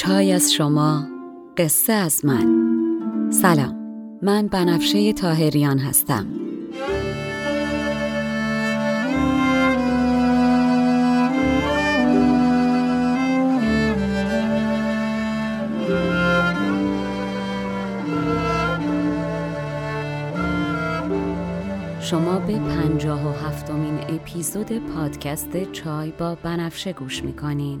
[0.00, 1.04] چای از شما
[1.56, 3.30] قصه از من.
[3.32, 3.76] سلام
[4.22, 6.26] من بنفشه تاهریان هستم.
[22.00, 27.80] شما به پنجاه و هفتمین اپیزود پادکست چای با بنفشه گوش می‌کنین.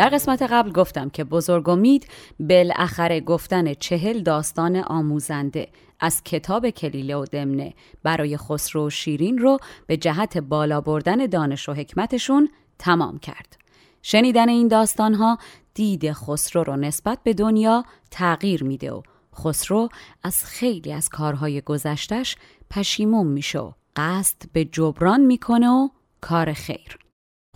[0.00, 2.06] در قسمت قبل گفتم که بزرگ امید
[2.38, 5.68] بالاخره گفتن چهل داستان آموزنده
[6.00, 11.68] از کتاب کلیله و دمنه برای خسرو و شیرین رو به جهت بالا بردن دانش
[11.68, 12.48] و حکمتشون
[12.78, 13.56] تمام کرد.
[14.02, 15.38] شنیدن این داستانها
[15.74, 19.02] دید خسرو رو نسبت به دنیا تغییر میده و
[19.34, 19.88] خسرو
[20.22, 22.36] از خیلی از کارهای گذشتش
[22.70, 25.88] پشیمون میشه و قصد به جبران می‌کنه و
[26.20, 27.09] کار خیر.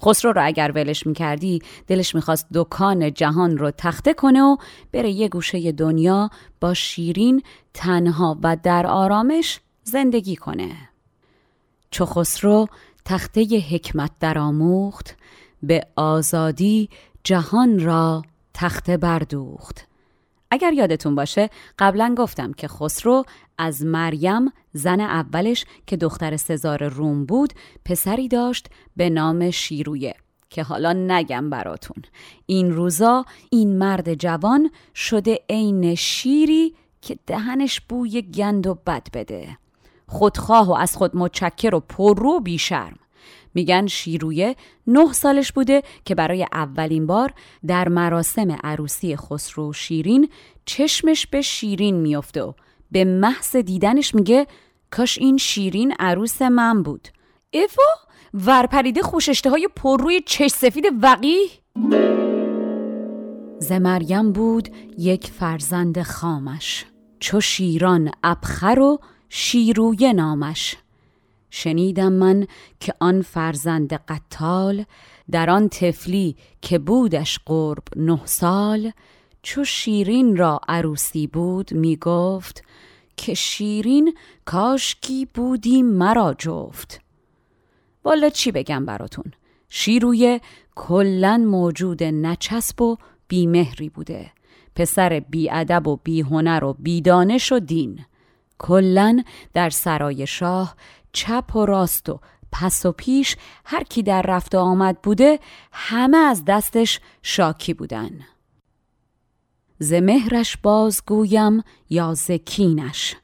[0.04, 4.56] خسرو رو اگر ولش می‌کردی دلش می‌خواست دکان جهان رو تخته کنه و
[4.92, 7.42] بره یه گوشه دنیا با شیرین
[7.74, 10.76] تنها و در آرامش زندگی کنه.
[11.90, 12.66] چو خسرو
[13.04, 15.16] تخته حکمت در آموخت
[15.62, 16.88] به آزادی
[17.24, 18.22] جهان را
[18.54, 19.86] تخته بردوخت.
[20.50, 23.24] اگر یادتون باشه قبلا گفتم که خسرو
[23.58, 27.52] از مریم زن اولش که دختر سزار روم بود
[27.84, 30.14] پسری داشت به نام شیرویه
[30.50, 32.02] که حالا نگم براتون.
[32.46, 39.58] این روزا این مرد جوان شده عین شیری که دهنش بوی گند و بد بده.
[40.06, 42.98] خودخواه و از خود متشکر و پررو بیشرم.
[43.54, 47.32] میگن شیرویه نه سالش بوده که برای اولین بار
[47.66, 50.28] در مراسم عروسی خسرو شیرین
[50.64, 52.52] چشمش به شیرین میافته و
[52.90, 54.46] به محض دیدنش میگه
[54.96, 57.08] کاش این شیرین عروس من بود.
[57.50, 57.82] ایفا
[58.34, 61.36] ورپریده خوششته های پر روی چش سفید وقی
[63.58, 64.68] ز مریم بود
[64.98, 66.84] یک فرزند خامش.
[67.20, 70.76] چو شیران ابخر و شیرویه نامش.
[71.50, 72.46] شنیدم من
[72.80, 74.84] که آن فرزند قتال
[75.30, 78.92] در آن تفلی که بودش قرب نه سال.
[79.42, 82.64] چو شیرین را عروسی بود می گفت
[83.16, 87.00] که شیرین کاشکی بودی مرا جفت.
[88.04, 89.32] والا چی بگم براتون؟
[89.68, 90.40] شیروی
[90.74, 92.96] کلا موجود نچسب و
[93.28, 94.30] بیمهری بوده.
[94.74, 98.04] پسر بیادب و بیهنر و بیدانش و دین.
[98.58, 100.76] کلا در سرای شاه
[101.12, 102.20] چپ و راست و
[102.52, 105.38] پس و پیش هر کی در رفت آمد بوده
[105.72, 108.10] همه از دستش شاکی بودن.
[109.84, 113.16] ز مهرش بازگویم یا ز کینش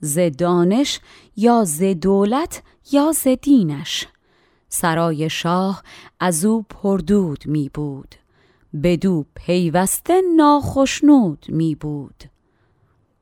[0.00, 1.00] ز دانش
[1.36, 4.06] یا ز دولت یا ز دینش.
[4.68, 5.82] سرای شاه
[6.20, 8.14] از او پردود می بود
[8.82, 12.24] بدو پیوسته ناخشنود می بود.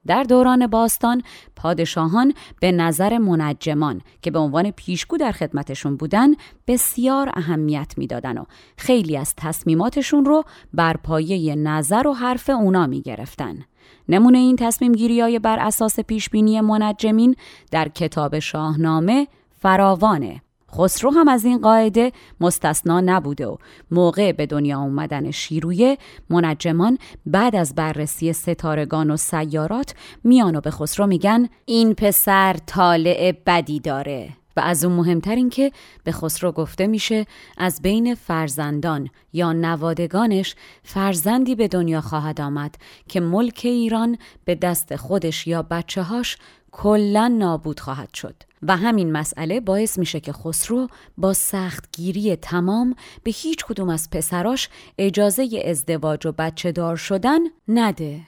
[0.06, 1.22] در دوران باستان
[1.56, 6.34] پادشاهان به نظر منجمان که به عنوان پیشگو در خدمتشون بودن
[6.66, 8.44] بسیار اهمیت می‌دادن و
[8.76, 13.64] خیلی از تصمیماتشون رو بر پایه نظر و حرف اونا می گرفتن.
[14.08, 17.36] نمونه این تصمیم گیری های بر اساس پیشبینی منجمین
[17.70, 19.28] در کتاب شاهنامه
[19.58, 23.56] فراوانه خسرو هم از این قاعده مستثنا نبوده و
[23.90, 25.98] موقع به دنیا اومدن شیرویه
[26.30, 29.94] منجمان بعد از بررسی ستارگان و سیارات
[30.24, 34.28] میان و به خسرو میگن این پسر طالع بدی داره.
[34.56, 35.72] و از اون مهمتر این که
[36.04, 42.74] به خسرو گفته میشه از بین فرزندان یا نوادگانش فرزندی به دنیا خواهد آمد
[43.08, 46.36] که ملک ایران به دست خودش یا بچه هاش
[46.72, 48.34] کلا نابود خواهد شد.
[48.62, 50.88] و همین مسئله باعث میشه که خسرو
[51.18, 54.68] با سختگیری تمام به هیچ کدوم از پسراش
[54.98, 57.38] اجازه ازدواج و بچه دار شدن
[57.68, 58.20] نده.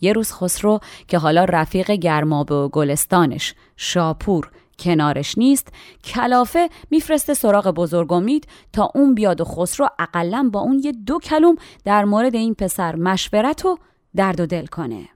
[0.00, 5.68] یه روز خسرو که حالا رفیق گرمابه و گلستانش شاپور کنارش نیست
[6.04, 11.18] کلافه میفرسته سراغ بزرگ امید تا اون بیاد و خسرو اقلا با اون یه دو
[11.18, 13.78] کلوم در مورد این پسر مشورت و
[14.16, 15.08] درد و دل کنه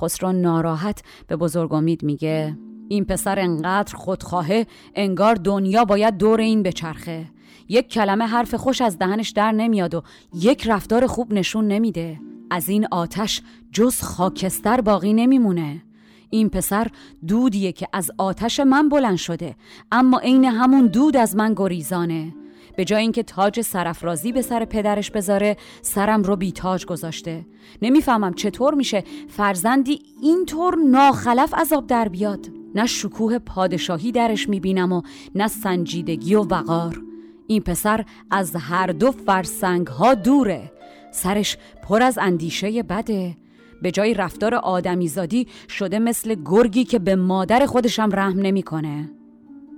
[0.00, 2.56] خسرو ناراحت به بزرگ امید میگه
[2.88, 7.24] این پسر انقدر خودخواهه انگار دنیا باید دور این بچرخه.
[7.68, 10.02] یک کلمه حرف خوش از دهنش در نمیاد و
[10.34, 12.20] یک رفتار خوب نشون نمیده.
[12.50, 13.42] از این آتش
[13.72, 15.82] جز خاکستر باقی نمیمونه.
[16.30, 16.86] این پسر
[17.28, 19.56] دودیه که از آتش من بلند شده
[19.92, 22.34] اما عین همون دود از من گریزانه.
[22.76, 27.46] به جای اینکه تاج سرافرازی به سر پدرش بذاره سرم رو بی تاج گذاشته.
[27.82, 32.55] نمی‌فهمم چطور میشه فرزندی اینطور ناخلف عذاب در بیاد.
[32.76, 35.02] نه شکوه پادشاهی درش می‌بینم و
[35.34, 37.02] نه سنجیدگی و وقار.
[37.46, 40.72] این پسر از هر دو فرسنگ ها دوره.
[41.12, 43.36] سرش پر از اندیشه بده.
[43.82, 49.10] به جای رفتار آدمیزادی شده مثل گرگی که به مادر خودشم رحم نمی‌کنه.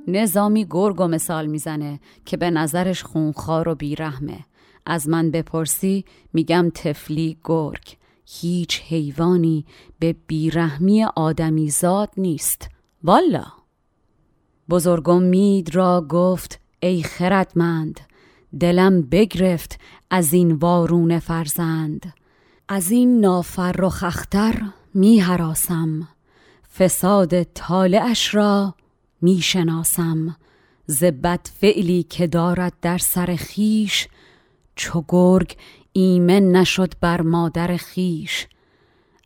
[0.09, 4.39] نظامی گرگ و مثال می‌زنه که به نظرش خونخوار و بیرحمه.
[4.87, 7.97] از من بپرسی میگم تفلی گرگ.
[8.41, 9.65] هیچ حیوانی
[9.99, 12.69] به بیرحمی آدمیزاد نیست.
[13.05, 13.45] والا.
[14.71, 18.01] بزرگم مید را گفت ای خردمند
[18.61, 19.81] دلم بگرفت
[20.11, 22.13] از این وارون فرزند.
[22.69, 24.63] از این نافرخ اختر
[24.95, 26.09] می حراسم.
[26.79, 28.75] فساد طالعش را
[29.21, 30.37] می شناسم.
[30.87, 31.05] ز
[31.61, 34.09] فعلی که دارد در سر خیش
[34.77, 35.57] چو گرگ
[35.93, 38.47] ایمن نشد بر مادر خیش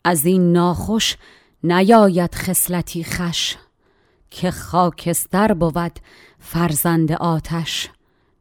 [0.04, 1.16] از این ناخوش
[1.64, 3.56] نیاید خصلتی خش
[4.30, 5.98] که خاکستر بود
[6.38, 7.90] فرزند آتش.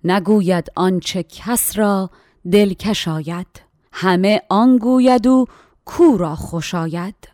[0.03, 2.09] نگوید آنچه کس را
[2.51, 3.47] دلکش آید
[3.91, 5.45] همه آن گوید و
[5.85, 7.29] کو را خوش آید.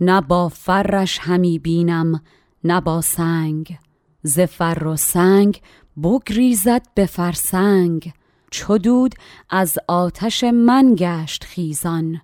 [0.00, 2.22] نه با فرش همی بینم
[2.64, 3.78] نه با سنگ.
[4.22, 5.62] ز فر و سنگ
[6.02, 8.12] بگریزد به فرسنگ.
[8.50, 9.14] چدود
[9.50, 12.20] از آتش من گشت خیزان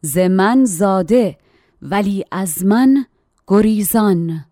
[0.00, 1.38] ز من زاده
[1.82, 3.06] ولی از من
[3.46, 4.44] گریزان.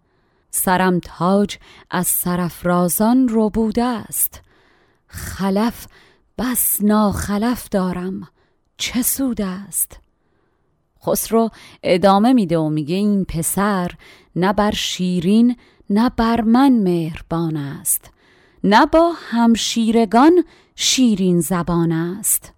[0.50, 1.58] سرم تاج
[1.90, 4.40] از سرفرازان رو بوده است.
[5.06, 5.86] خلف
[6.38, 8.28] بس ناخلف دارم.
[8.76, 10.00] چه سود است؟
[11.06, 11.50] خسرو
[11.82, 13.90] ادامه میده و میگه این پسر
[14.36, 15.56] نه بر شیرین
[15.90, 18.10] نه بر من مهربان است.
[18.64, 20.44] نه با همشیرگان
[20.76, 22.52] شیرین زبان است.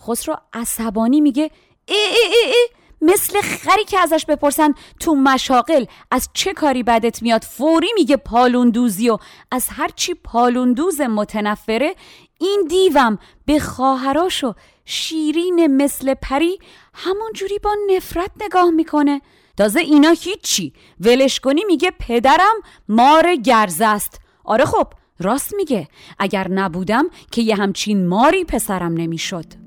[0.00, 1.50] خسرو عصبانی میگه
[1.88, 7.22] ای ای ای ای مثل خری که ازش بپرسن تو مشاقل از چه کاری بدت
[7.22, 9.18] میاد؟ فوری میگه پالوندوزی و
[9.50, 11.94] از هرچی پالوندوز متنفره
[12.38, 14.54] این دیوم به خواهراشو
[14.84, 16.58] شیرین مثل پری
[16.94, 19.20] همون جوری با نفرت نگاه می‌کنه.
[19.56, 20.72] تازه اینا هیچی.
[21.00, 22.54] ولش کنی میگه پدرم
[22.88, 24.20] مار گرزه است.
[24.44, 24.86] آره خب
[25.20, 25.88] راست میگه.
[26.18, 29.59] اگر نبودم که یه همچین ماری پسرم نمی‌شد.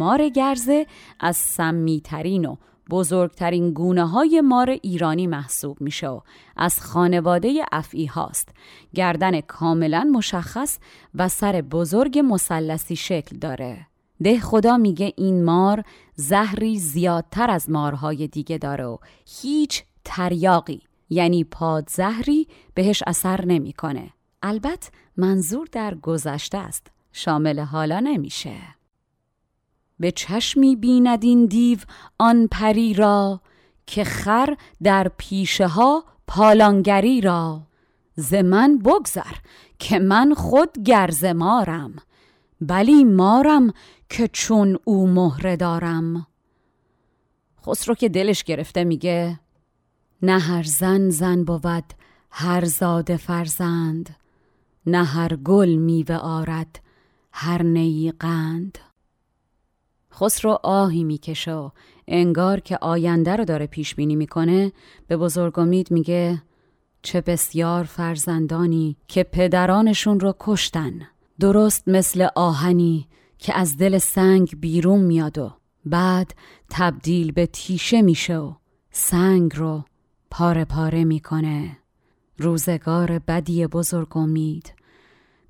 [0.00, 0.86] مار گرزه
[1.20, 2.56] از سمیترین و
[2.90, 6.20] بزرگترین گونه های مار ایرانی محسوب میشه و
[6.56, 8.48] از خانواده افعی هاست.
[8.94, 10.78] گردن کاملا مشخص
[11.14, 13.86] و سر بزرگ مسلسی شکل داره.
[14.22, 18.96] ده خدا میگه این مار زهری زیادتر از مارهای دیگه داره و
[19.42, 20.80] هیچ تریاقی
[21.10, 24.10] یعنی پادزهری بهش اثر نمی‌کنه.
[24.42, 26.86] البته منظور در گذشته است.
[27.12, 28.79] شامل حالا نمیشه.
[30.00, 31.78] به چشمی بیند این دیو
[32.18, 33.40] آن پری را
[33.86, 37.62] که خر در پیشه ها پالانگری را.
[38.16, 39.34] ز من بگذر
[39.78, 41.96] که من خود گرز مارم
[42.60, 43.72] بلی مارم
[44.08, 46.26] که چون او مهره دارم.
[47.66, 49.40] خسرو که دلش گرفته میگه
[50.22, 51.84] نه هر زن زن بود
[52.30, 54.16] هر زاده فرزند
[54.86, 56.80] نه هر گل میوه آرد
[57.32, 58.89] هر نیقند قند.
[60.20, 61.70] خسرو آهی می‌کشه و
[62.08, 64.72] انگار که آینده رو داره پیش بینی می‌کنه
[65.06, 66.42] به بزرگ امید میگه
[67.02, 70.92] چه بسیار فرزندانی که پدرانشون رو کشتن.
[71.40, 73.08] درست مثل آهنی
[73.38, 75.52] که از دل سنگ بیرون میاد و
[75.84, 76.34] بعد
[76.70, 78.52] تبدیل به تیشه میشه و
[78.90, 79.84] سنگ رو
[80.30, 81.76] پاره پاره می‌کنه.
[82.38, 84.72] روزگار بدی بزرگ امید.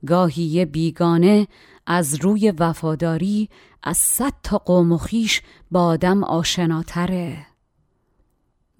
[0.06, 1.48] گاهی بیگانه
[1.86, 3.48] از روی وفاداری
[3.82, 7.46] از صد تا قوم و خیش با آدم آشناتره.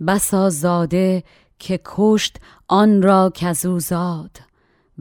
[0.07, 1.25] بسا زاده
[1.59, 2.37] که کشت
[2.69, 4.41] آن را کزو زاد.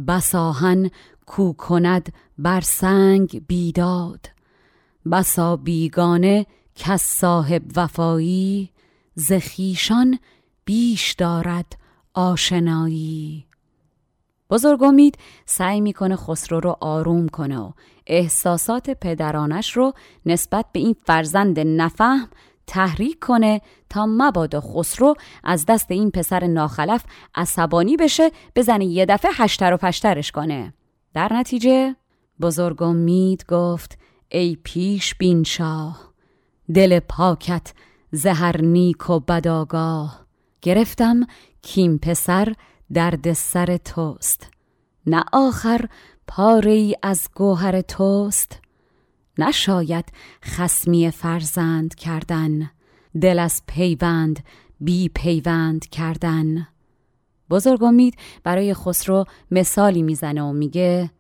[0.08, 0.90] بساهن
[1.26, 4.26] کو کند بر سنگ بیداد.
[5.12, 8.70] بسا بیگانه کس صاحب وفایی
[9.16, 10.20] زخیشان
[10.66, 11.78] بیش دارد
[12.14, 13.49] آشنایی.
[14.50, 17.72] بزرگ امید سعی می‌کنه خسرو رو آروم کنه و
[18.08, 19.94] احساسات پدرانش رو
[20.26, 22.30] نسبت به این فرزند نفهم
[22.68, 27.04] تحریک کنه تا مبادا خسرو از دست این پسر ناخلف
[27.36, 30.74] عصبانی بشه بزنه یه دفعه هشتر و پشترش کنه.
[31.14, 31.96] در نتیجه
[32.42, 33.98] بزرگ امید گفت
[34.30, 36.14] ای پیش بین شاه
[36.74, 37.74] دل پاکت
[38.12, 40.26] زهر نیک و بداگاه
[40.62, 41.28] گرفتم
[41.62, 42.54] کیم پسر
[42.94, 44.52] درد سر توست.
[45.06, 45.86] نه آخر
[46.28, 48.60] پاره ای از گوهر توست.
[49.38, 50.06] نشاید
[50.44, 52.72] خسمی فرزند کردن.
[53.22, 54.40] دل از پیوند
[54.80, 56.68] بی پیوند کردن.
[57.50, 61.12] بزرگ امید برای خسرو مثالی می‌زنه و میگه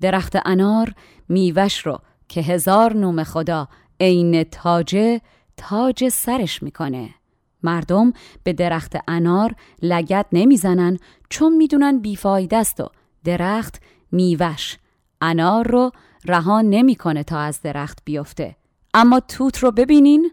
[0.00, 0.94] درخت انار
[1.28, 1.98] میوش رو
[2.28, 3.68] که هزار نوم خدا
[4.00, 5.20] عین تاجه
[5.56, 7.14] تاج سرش می‌کنه.
[7.62, 12.88] مردم به درخت انار لگت نمی‌زنن چون می‌دونن بیفایده است و
[13.24, 14.78] درخت میوش
[15.20, 15.90] انار رو
[16.24, 18.56] رها نمی‌کنه تا از درخت بیفته.
[18.94, 20.30] اما توت رو ببینین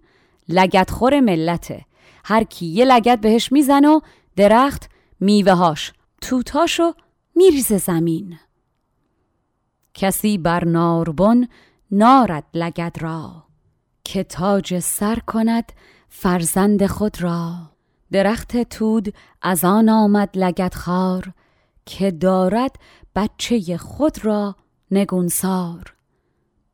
[0.50, 1.86] لگت خور ملته.
[2.26, 4.00] هر کی یه لگت بهش می‌زنه و
[4.36, 6.94] درخت میوهاش توتاشو
[7.36, 8.38] میریزه زمین.
[9.94, 11.48] کسی بر ناربن
[11.92, 13.44] نارد لگد را
[14.04, 15.72] که تاج سر کند
[16.10, 17.54] فرزند خود را.
[18.12, 21.34] درخت تود از آن آمد لگد خار
[21.86, 22.76] که دارد
[23.16, 24.56] بچه خود را
[24.92, 25.94] نگونسار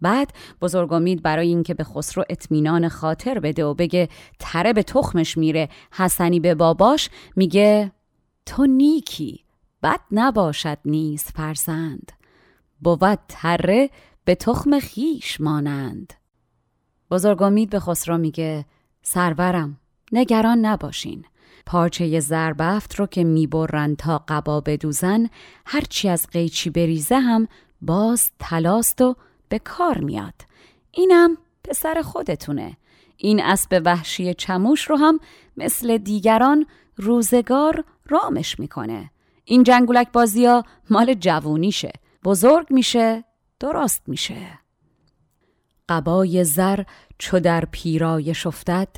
[0.01, 5.37] بعد بزرگ امید برای اینکه به خسرو اطمینان خاطر بده و بگه تره به تخمش
[5.37, 7.91] میره حسنی به باباش میگه
[8.45, 9.43] تو نیکی
[9.83, 12.11] بد نباشد نیز فرزند.
[12.81, 13.89] بود تره
[14.25, 16.13] به تخم خیش مانند.
[17.11, 18.65] بزرگ امید به خسرو میگه
[19.07, 19.77] سرورم.
[20.11, 21.25] نگران نباشین.
[21.65, 25.29] پارچه زربفت رو که می‌برن تا قبا بدوزن
[25.65, 27.47] هرچی از قیچی بریزه هم
[27.81, 29.15] باز تلاست و
[29.49, 30.33] به کار میاد.
[30.91, 32.77] اینم پسر خودتونه.
[33.17, 35.19] این اسب وحشی چموش رو هم
[35.57, 39.11] مثل دیگران روزگار رامش می‌کنه.
[39.45, 41.93] این جنگولک بازی ها مال جوونیشه.
[42.23, 43.23] بزرگ میشه
[43.59, 44.59] درست میشه.
[45.89, 46.83] قبای زر
[47.17, 48.95] چو در پیرایش افتد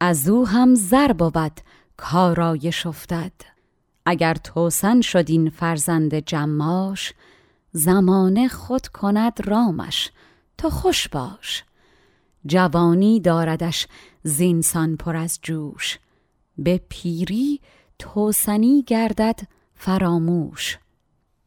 [0.00, 1.60] از او هم زر بود
[1.96, 3.32] کارایش افتد.
[4.06, 7.12] اگر توسن شد این فرزند جماش
[7.72, 10.10] زمانه خود کند رامش
[10.58, 11.64] تو خوش باش.
[12.46, 13.86] جوانی داردش
[14.22, 15.98] زینسان پر از جوش
[16.58, 17.60] به پیری
[17.98, 19.40] توسنی گردد
[19.74, 20.78] فراموش.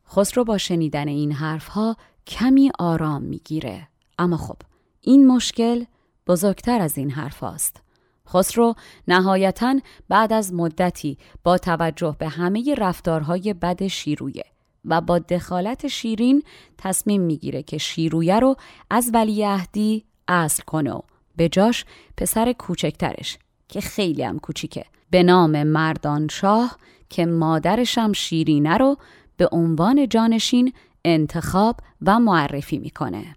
[0.10, 1.98] خسرو با شنیدن این حرفها
[2.28, 3.88] کمی آرام می‌گیره
[4.20, 4.58] اما خب
[5.02, 5.84] این مشکل
[6.28, 7.82] بزرگتر از این حرف است.
[8.30, 8.76] خسرو
[9.08, 9.80] نهایتا
[10.10, 14.46] بعد از مدتی با توجه به همه رفتارهای بد شیرویه
[14.86, 16.44] و با دخالت شیرین
[16.78, 18.56] تصمیم می‌گیره که شیرویه رو
[18.90, 21.02] از ولیعهدی اصل کنه و
[21.36, 21.86] به جاش
[22.18, 26.78] پسر کوچکترش که خیلی هم کوچیکه به نام مردان شاه
[27.10, 28.98] که مادرشم شیرینه رو
[29.38, 30.74] به عنوان جانشین
[31.06, 33.36] انتخاب و معرفی می‌کنه.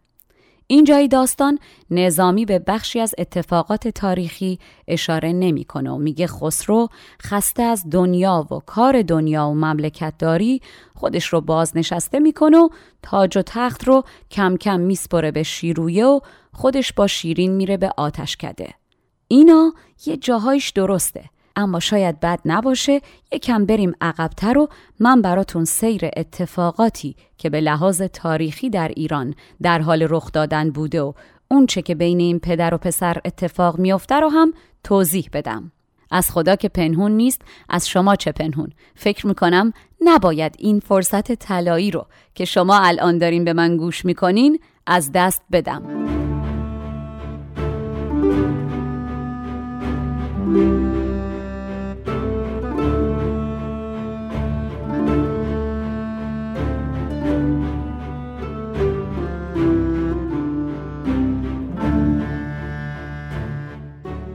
[0.71, 1.59] اینجای داستان
[1.91, 4.59] نظامی به بخشی از اتفاقات تاریخی
[4.89, 6.89] اشاره نمی‌کنه و میگه خسرو
[7.23, 10.61] خسته از دنیا و کار دنیا و مملکت داری
[10.95, 12.69] خودش رو بازنشسته می‌کنه و
[13.03, 16.21] تاج و تخت رو کم کم میسپره به شیرویه و
[16.53, 18.75] خودش با شیرین میره به آتش کده.
[19.29, 19.73] اینا
[20.07, 21.25] یه جاهایش درسته
[21.57, 23.01] اما شاید بد نباشه
[23.33, 24.69] یکم بریم عقبتر و
[25.01, 31.03] من براتون سیر اتفاقاتی که به لحاظ تاریخی در ایران در حال رخ دادن بوده
[31.03, 31.13] و
[31.49, 34.53] اونچه که بین این پدر و پسر اتفاق میافته رو هم
[34.85, 35.73] توضیح بدم.
[36.11, 41.91] از خدا که پنهون نیست از شما چه پنهون فکر می‌کنم نباید این فرصت طلایی
[41.91, 45.83] رو که شما الان دارین به من گوش می‌کنین از دست بدم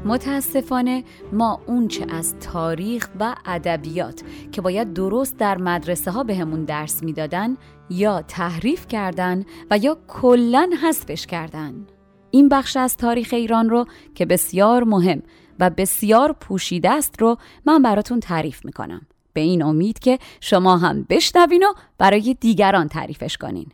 [0.05, 4.21] متاسفانه ما اونچه از تاریخ و ادبیات
[4.51, 7.57] که باید درست در مدرسه ها بهمون درس می‌دادن
[7.89, 11.87] یا تحریف کردن و یا کلا حذفش کردن.
[12.31, 13.85] این بخش از تاریخ ایران رو
[14.15, 15.21] که بسیار مهم
[15.59, 19.01] و بسیار پوشیده است رو من براتون تعریف می‌کنم.
[19.33, 23.67] به این امید که شما هم بشنوین و برای دیگران تعریفش کنین.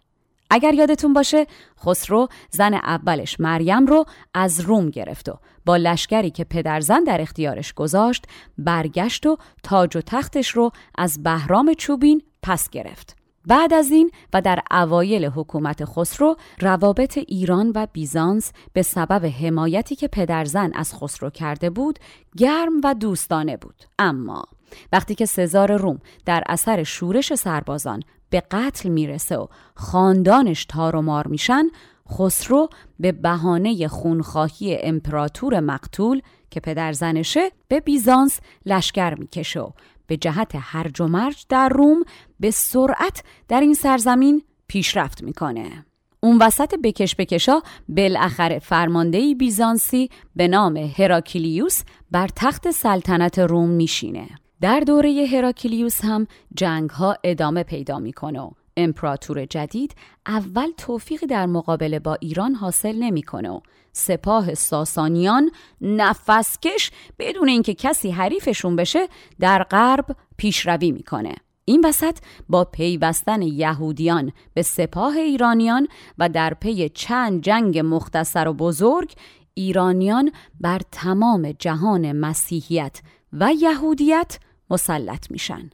[0.53, 1.47] اگر یادتون باشه
[1.85, 7.73] خسرو زن اولش مریم رو از روم گرفت و با لشکری که پدرزن در اختیارش
[7.73, 8.25] گذاشت
[8.57, 13.15] برگشت و تاج و تختش رو از بهرام چوبین پس گرفت.
[13.47, 19.95] بعد از این و در اوایل حکومت خسرو روابط ایران و بیزانس به سبب حمایتی
[19.95, 21.99] که پدرزن از خسرو کرده بود
[22.37, 23.75] گرم و دوستانه بود.
[23.99, 24.43] اما
[24.91, 31.01] وقتی که سزار روم در اثر شورش سربازان به قتل می‌رسه و خاندانش تار و
[31.01, 31.69] مار میشن
[32.11, 32.69] خسرو
[32.99, 39.69] به بهانه خونخواهی امپراتور مقتول که پدر زنشه به بیزانس لشکر می‌کشه و
[40.07, 42.03] به جهت هرج و مرج در روم
[42.39, 45.85] به سرعت در این سرزمین پیشرفت می‌کنه.
[46.23, 54.27] اون وسط بکش بکشا بالاخره فرماندهی بیزانسی به نام هراکلیوس بر تخت سلطنت روم میشینه.
[54.61, 59.95] در دوره هراکلیوس هم جنگ ها ادامه پیدا می‌کنه و امپراتور جدید
[60.27, 63.59] اول توفیقی در مقابله با ایران حاصل نمی‌کنه و
[63.91, 65.51] سپاه ساسانیان
[65.81, 69.07] نفسکش بدون اینکه کسی حریفشون بشه
[69.39, 70.05] در غرب
[70.37, 71.35] پیشروی می‌کنه.
[71.65, 72.17] این وسط
[72.49, 75.87] با پیوستن یهودیان به سپاه ایرانیان
[76.17, 79.13] و در پی چند جنگ مختصر و بزرگ
[79.53, 83.01] ایرانیان بر تمام جهان مسیحیت
[83.33, 84.39] و یهودیت
[84.71, 85.69] مسلط میشن.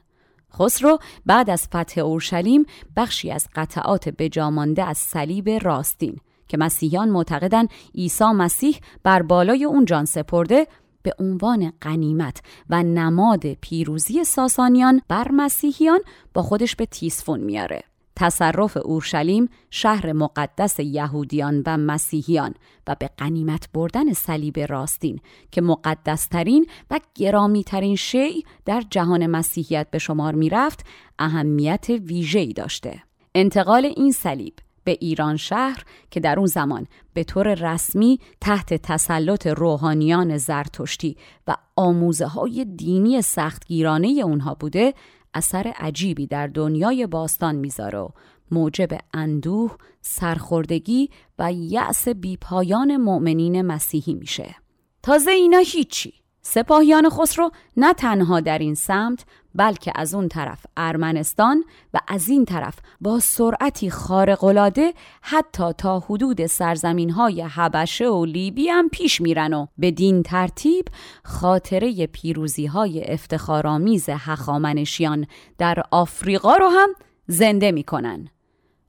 [0.54, 6.16] خسرو بعد از فتح اورشلیم بخشی از قطعات بجامانده از صلیب راستین
[6.48, 10.66] که مسیحیان معتقدن عیسی مسیح بر بالای اون جان سپرده
[11.02, 16.00] به عنوان قنیمت و نماد پیروزی ساسانیان بر مسیحیان
[16.34, 17.87] با خودش به تیسفون میاره.
[18.18, 22.54] تصرف اورشلیم شهر مقدس یهودیان و مسیحیان
[22.86, 25.20] و به قنیمت بردن صلیب راستین
[25.50, 30.86] که مقدسترین و گرامیترین شیع در جهان مسیحیت به شمار می‌رفت
[31.18, 33.02] اهمیت ویژه‌ای داشته.
[33.34, 39.46] انتقال این صلیب به ایران شهر که در اون زمان به طور رسمی تحت تسلط
[39.46, 44.94] روحانیان زرتشتی و آموزه های دینی سختگیرانه اونها بوده
[45.34, 48.08] اثر عجیبی در دنیای باستان می‌ذاره و
[48.50, 54.54] موجب اندوه، سرخوردگی و یأس بیپایان مؤمنین مسیحی میشه.
[55.02, 56.14] تازه اینا هیچی.
[56.42, 59.24] سپاهیان خسرو نه تنها در این سمت
[59.54, 61.64] بلکه از اون طرف ارمنستان
[61.94, 68.68] و از این طرف با سرعتی خارق‌العاده حتی تا حدود سرزمین های حبشه و لیبی
[68.68, 70.84] هم پیش میرن و بدین ترتیب
[71.24, 75.26] خاطره پیروزی های افتخارآمیز هخامنشیان
[75.58, 76.88] در آفریقا رو هم
[77.26, 78.28] زنده می‌کنن.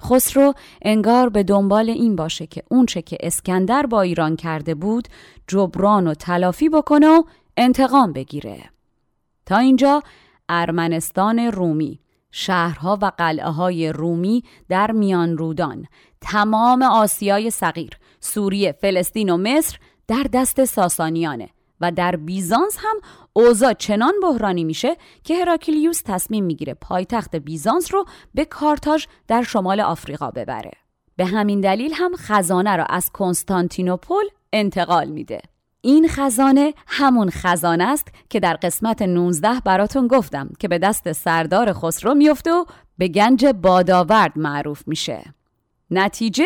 [0.02, 5.08] خسرو انگار به دنبال این باشه که اونچه که اسکندر با ایران کرده بود
[5.48, 7.24] جبران و تلافی بکنه و
[7.58, 8.63] انتقام بگیره.
[9.45, 10.04] تا اینجا
[10.50, 12.00] ارمنستان رومی.
[12.32, 15.86] شهرها و قلعه های رومی در میان رودان.
[16.22, 21.50] تمام آسیای صغیر سوریه فلسطین و مصر در دست ساسانیانه
[21.82, 22.96] و در بیزانس هم
[23.34, 29.80] اوضاع چنان بحرانی میشه که هراکلیوس تصمیم می‌گیره پایتخت بیزانس رو به کارتاژ در شمال
[29.80, 30.72] آفریقا ببره.
[31.16, 35.42] به همین دلیل هم خزانه را از کنستانتینوپل انتقال میده.
[35.82, 41.74] این خزانه همون خزانه است که در قسمت 19 براتون گفتم که به دست سردار
[41.74, 42.65] خسرو میفته و
[42.98, 45.34] به گنج باداورد معروف میشه.
[45.92, 46.46] نتیجه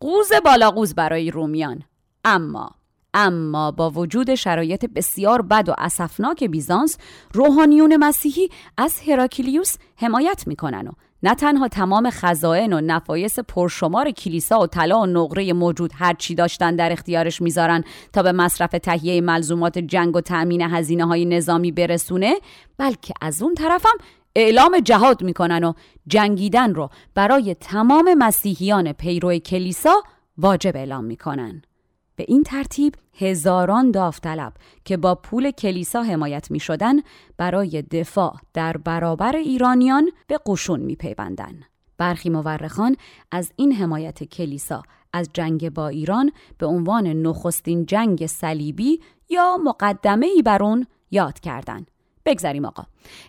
[0.00, 1.82] قوز بالاقوز برای رومیان
[2.24, 2.70] اما
[3.14, 6.98] اما با وجود شرایط بسیار بد و اسفناک بیزانس
[7.32, 10.92] روحانیون مسیحی از هراکلیوس حمایت می‌کنن و
[11.24, 16.34] نه تنها تمام خزائن و نفایس پرشمار کلیسا و طلا و نقره موجود هر چی
[16.34, 21.72] داشتن در اختیارش می‌ذارن تا به مصرف تهیه ملزومات جنگ و تأمین هزینه های نظامی
[21.72, 22.34] برسونه
[22.78, 23.98] بلکه از اون طرفم
[24.36, 25.72] اعلام جهاد می‌کنن و
[26.06, 30.02] جنگیدن رو برای تمام مسیحیان پیرو کلیسا
[30.38, 31.62] واجب اعلام می‌کنن.
[32.16, 34.52] به این ترتیب هزاران داوطلب
[34.84, 36.96] که با پول کلیسا حمایت می شدن
[37.36, 41.60] برای دفاع در برابر ایرانیان به قشون می پیوندن.
[41.98, 42.96] برخی مورخان
[43.30, 50.26] از این حمایت کلیسا از جنگ با ایران به عنوان نخستین جنگ صلیبی یا مقدمه
[50.26, 51.90] ای بر اون یاد کردند.
[52.26, 52.84] بگذریم آقا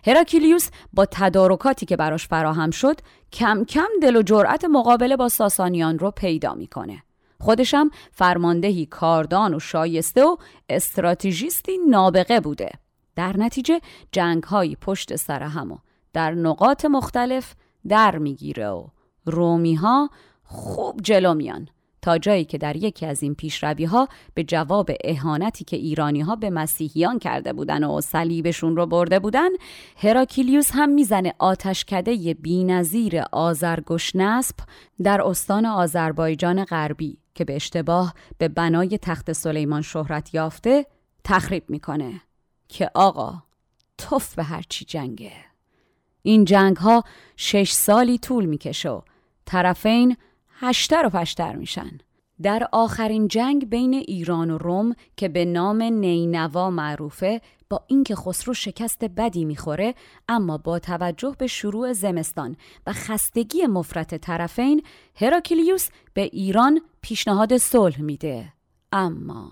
[0.06, 3.00] هراکلیوس با تدارکاتی که براش فراهم شد
[3.32, 7.02] کم کم دل و جرأت مقابله با ساسانیان رو پیدا می‌کنه
[7.40, 10.36] خودشم فرماندهی کاردان و شایسته و
[10.68, 12.70] استراتژیستی نابغه بوده.
[13.16, 13.80] در نتیجه
[14.12, 15.78] جنگ های پشت سر هم و
[16.12, 17.54] در نقاط مختلف
[17.88, 18.86] در می‌گیره و
[19.24, 20.10] رومی ها
[20.44, 21.68] خوب جلو میان.
[22.02, 26.36] تا جایی که در یکی از این پیشروی ها به جواب اهانتی که ایرانی ها
[26.36, 29.48] به مسیحیان کرده بودن و صلیبشون رو برده بودن
[29.96, 34.54] هراکیلیوس هم می‌زنه آتشکده بینظیر آزرگشنسب
[35.02, 40.86] در استان آذربایجان غربی که به اشتباه به بنای تخت سلیمان شهرت یافته
[41.24, 42.20] تخریب می‌کنه.
[42.68, 43.42] که آقا
[43.98, 45.32] توف به هرچی جنگه.
[46.22, 47.04] این جنگ ها
[47.36, 49.00] شش سالی طول می‌کشه و
[49.44, 50.16] طرفین
[50.60, 51.98] هشتر و پشتر میشن.
[52.42, 57.40] در آخرین جنگ بین ایران و روم که به نام نینوا معروفه
[57.70, 59.94] با اینکه خسرو شکست بدی می‌خوره
[60.28, 64.82] اما با توجه به شروع زمستان و خستگی مفرت طرفین
[65.20, 68.52] هراکلیوس به ایران پیشنهاد صلح میده.
[68.92, 69.50] اما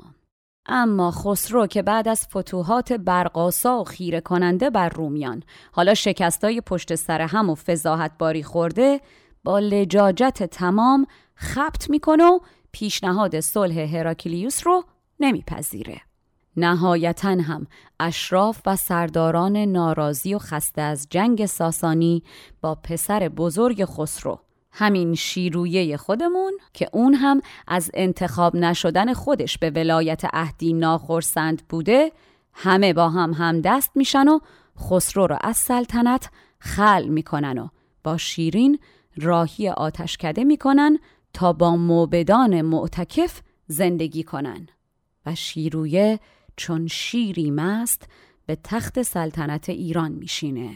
[0.67, 6.95] اما خسرو که بعد از فتوحات برقاسا و خیره کننده بر رومیان حالا شکستای پشت
[6.95, 9.01] سر هم و فضاحت باری خورده
[9.45, 12.39] با لجاجت تمام خبت می‌کنه و
[12.73, 14.85] پیشنهاد صلح هراکلیوس رو
[15.21, 16.01] نمیپذیره.
[16.57, 17.67] نهایتا هم
[18.01, 22.23] اشراف و سرداران ناراضی و خسته از جنگ ساسانی
[22.61, 24.41] با پسر بزرگ خسرو
[24.73, 32.13] همین شیرویه خودمون که اون هم از انتخاب نشدن خودش به ولایت اهدی ناخرسند بوده
[32.53, 34.39] همه با هم هم دست میشن و
[34.79, 37.69] خسرو رو از سلطنت خل می‌کنن و
[38.05, 38.79] با شیرین
[39.17, 40.99] راهی آتشکده می‌کنن
[41.33, 44.69] تا با موبدان معتکف زندگی کنن.
[45.27, 46.21] و شیرویه
[46.57, 48.09] چون شیری مست
[48.47, 50.75] به تخت سلطنت ایران میشینه.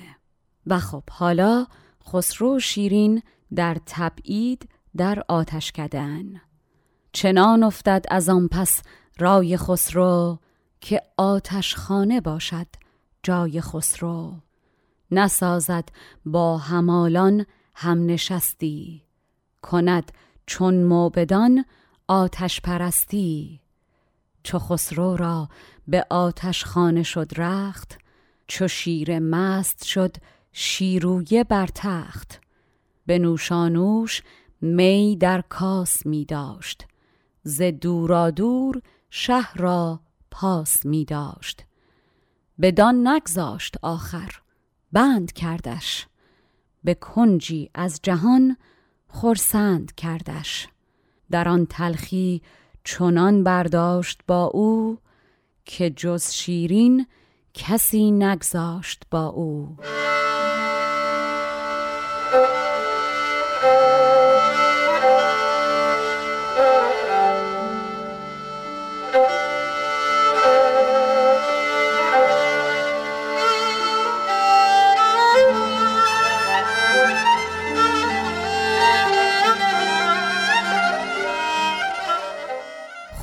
[0.66, 1.66] و خب حالا
[2.08, 3.22] خسرو و شیرین
[3.54, 6.40] در تبعید در آتش کدن
[7.12, 8.82] چنان افتد از آن پس
[9.18, 10.38] رای خسرو
[10.80, 12.66] که آتش خانه باشد
[13.22, 14.34] جای خسرو.
[15.10, 15.88] نسازد
[16.26, 17.46] با همالان
[17.80, 19.02] هم نشستی
[19.62, 20.12] کند
[20.46, 21.64] چون موبدان
[22.08, 23.60] آتش پرستی
[24.42, 25.48] چو خسرو را
[25.88, 27.98] به آتش خانه شد رخت
[28.46, 30.16] چو شیر مست شد
[30.52, 32.40] شیرویه بر تخت.
[33.06, 34.22] به نوشانوش
[34.60, 36.86] می در کاس می داشت
[37.42, 41.64] ز دورا دور شهر را پاس می داشت.
[42.60, 44.40] بدان نگذاشت آخر
[44.92, 46.06] بند کردش.
[46.84, 48.56] به کنجی از جهان
[49.08, 50.68] خرسند کردش.
[51.30, 52.42] در آن تلخی
[52.84, 54.98] چنان برداشت با او
[55.64, 57.06] که جز شیرین
[57.54, 59.76] کسی نگذاشت با او.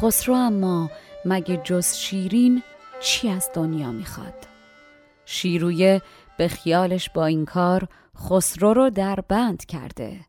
[0.06, 0.92] خسرو اما
[1.26, 2.64] مگه جز شیرین
[3.00, 4.34] چی از دنیا می‌خواد؟
[5.26, 6.02] شیرویه
[6.38, 7.88] به خیالش با این کار
[8.18, 10.20] خسرو رو در بند کرده.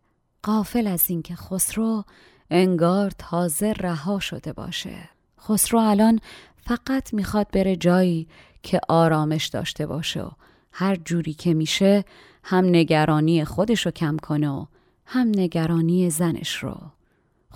[0.42, 2.04] قافل از اینکه خسرو
[2.50, 4.96] انگار تازه رها شده باشه.
[5.40, 6.20] خسرو الان
[6.56, 8.28] فقط می‌خواد بره جایی
[8.62, 10.30] که آرامش داشته باشه و
[10.72, 12.04] هر جوری که میشه
[12.44, 14.66] هم نگرانی خودش رو کم کنه و
[15.06, 16.95] هم نگرانی زنش رو.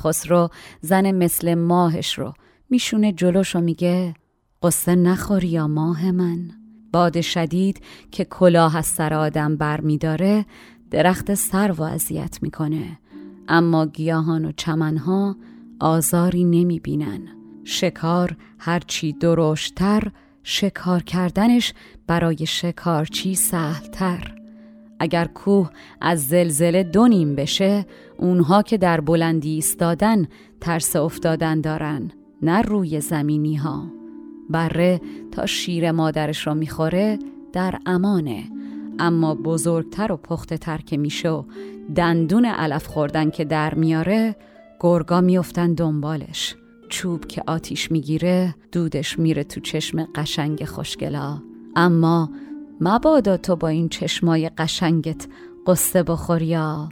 [0.00, 0.48] خسرو
[0.80, 2.32] زن مثل ماهش رو.
[2.70, 4.14] میشونه جلوش و میگه
[4.62, 6.50] قصه نخوری یا ماه من.
[6.92, 10.46] باد شدید که کلاه از سر آدم بر میداره
[10.90, 12.98] درخت سر و اذیت می‌کنه.
[13.48, 15.36] اما گیاهان و چمنها
[15.80, 17.28] آزاری نمی‌بینن.
[17.64, 21.74] شکار هرچی درشتر شکار کردنش
[22.06, 24.39] برای شکارچی سهلتر.
[25.00, 27.86] اگر کوه از زلزله دو نیم بشه
[28.18, 30.28] اونها که در بلندی ایستادن
[30.60, 32.10] ترس افتادن دارن
[32.42, 33.84] نه روی زمینی ها
[34.50, 35.00] بره
[35.32, 37.18] تا شیر مادرش را می‌خوره
[37.52, 38.44] در امانه.
[38.98, 41.42] اما بزرگتر و پخته تر که میشه و
[41.96, 44.36] دندون علف خوردن که در میاره
[44.80, 46.56] گرگا میفتن دنبالش.
[46.88, 51.42] چوب که آتیش می‌گیره دودش میره تو چشم قشنگ خوشگلا.
[51.76, 52.30] اما
[52.80, 55.26] مبادا تو با این چشمای قشنگت
[55.66, 56.88] قصه بخوریا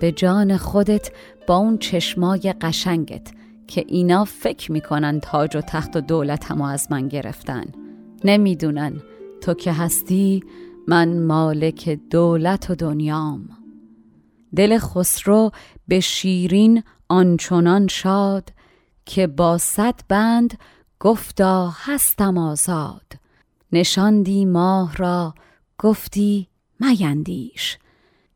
[0.00, 1.10] به جان خودت
[1.46, 3.32] با اون چشمای قشنگت
[3.66, 7.64] که اینا فکر می‌کنن تاج و تخت و دولت همو از من گرفتن.
[8.24, 8.92] نمی‌دونن
[9.40, 10.44] تو که هستی
[10.88, 13.48] من مالک دولت و دنیام.
[14.56, 15.50] دل خسرو
[15.88, 18.52] به شیرین آنچنان شاد
[19.06, 20.58] که با صد بند
[21.00, 23.21] گفتا هستم آزاد.
[23.72, 25.34] نشاندی ماه را
[25.78, 26.48] گفتی
[26.80, 27.78] میندیش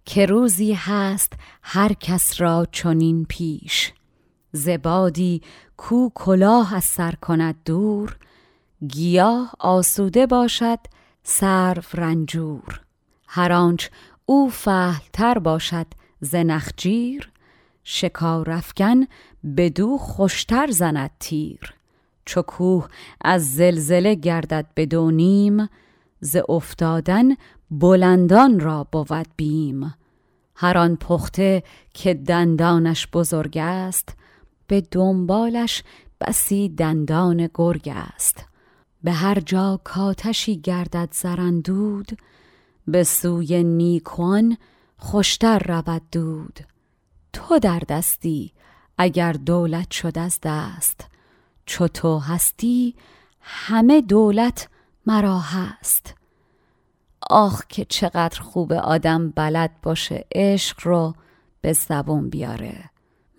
[0.05, 3.93] که روزی هست هر کس را چنین پیش.
[4.53, 5.43] زبادی
[5.77, 8.17] کو کلاه از سر کند دور
[8.89, 10.79] گیاه آسوده باشد
[11.23, 12.81] سرو رنجور.
[13.29, 13.87] هر آنچ
[14.27, 15.87] او فهلتر باشد
[16.21, 17.31] ز نخجیر
[17.85, 19.07] شکار افکن
[19.57, 21.76] بدو خوشتر زند تیر.
[22.27, 22.89] چو کوه
[23.21, 25.69] از زلزله گردد به دو نیم
[26.21, 27.35] ز افتادن
[27.71, 29.95] بلندان را بود بیم.
[30.57, 31.63] هر آن پخته
[31.95, 34.17] که دندانش بزرگ است
[34.67, 35.83] به دنبالش
[36.21, 38.45] بسی دندان گرگ است.
[39.05, 42.19] به هر جا کاتشی گردد زرندود
[42.89, 44.57] به سوی نیکوان
[44.97, 46.61] خوشتر رود دود.
[47.33, 48.53] تو در دستی
[48.99, 51.16] اگر دولت شد از دست.
[51.67, 52.95] چو تو هستی
[53.41, 54.69] همه دولت
[55.07, 56.15] مرا هست.
[57.31, 61.15] آخ که چقدر خوب آدم بلد باشه عشق رو
[61.61, 62.91] به زبون بیاره.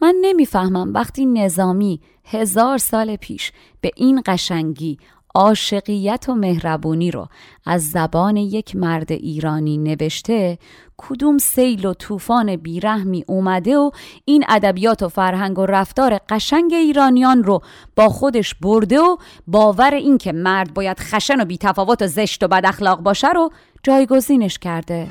[0.02, 5.00] من نمی‌فهمم وقتی نظامی هزار سال پیش به این قشنگی
[5.38, 7.28] عاشقیت و مهربونی رو
[7.65, 10.58] از زبان یک مرد ایرانی نوشته
[10.97, 13.91] کدوم سیل و طوفان بیرحمی اومده و
[14.26, 17.62] این ادبیات و فرهنگ و رفتار قشنگ ایرانیان رو
[17.95, 22.47] با خودش برده و باور این که مرد باید خشن و بیتفاوت و زشت و
[22.47, 23.50] بد اخلاق باشه رو
[23.84, 25.08] جایگزینش کرده.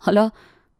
[0.00, 0.30] حالا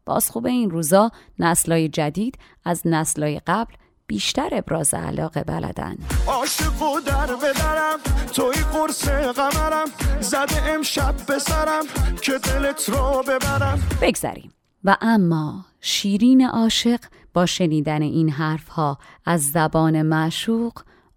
[0.05, 3.73] باز خوبه این روزا نسلای جدید از نسلای قبل
[4.07, 5.97] بیشتر ابراز علاقه بلدن.
[6.27, 7.99] عاشق در بدرم
[8.33, 9.87] توی قرص قمرم
[10.21, 11.83] زده امشب بسرم
[12.21, 13.79] که دلت رو ببرم.
[14.01, 14.51] بگذریم.
[14.83, 16.99] و اما شیرین عاشق
[17.33, 20.73] با شنیدن این حرف ها از زبان معشوق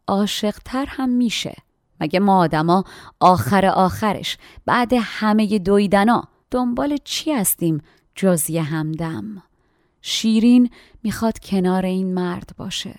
[0.07, 1.55] عاشق تر هم میشه.
[2.01, 2.85] مگه ما آدما
[3.21, 7.83] آخر آخرش بعد همه دویدنا دنبال چی هستیم
[8.17, 9.43] جزی همدم.
[10.03, 10.71] شیرین
[11.03, 12.95] می‌خواد کنار این مرد باشه.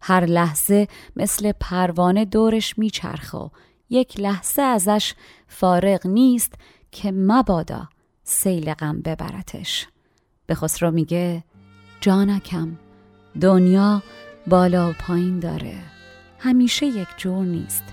[0.00, 3.50] هر لحظه مثل پروانه دورش میچرخه
[3.90, 5.14] یک لحظه ازش
[5.48, 6.54] فارغ نیست
[6.92, 7.88] که مبادا
[8.24, 9.86] سیل غم ببرتش.
[10.46, 11.44] به خسرو میگه
[12.00, 12.76] جانکم
[13.40, 14.02] دنیا
[14.46, 15.78] بالا و پایین داره.
[16.38, 17.84] همیشه یک جور نیست.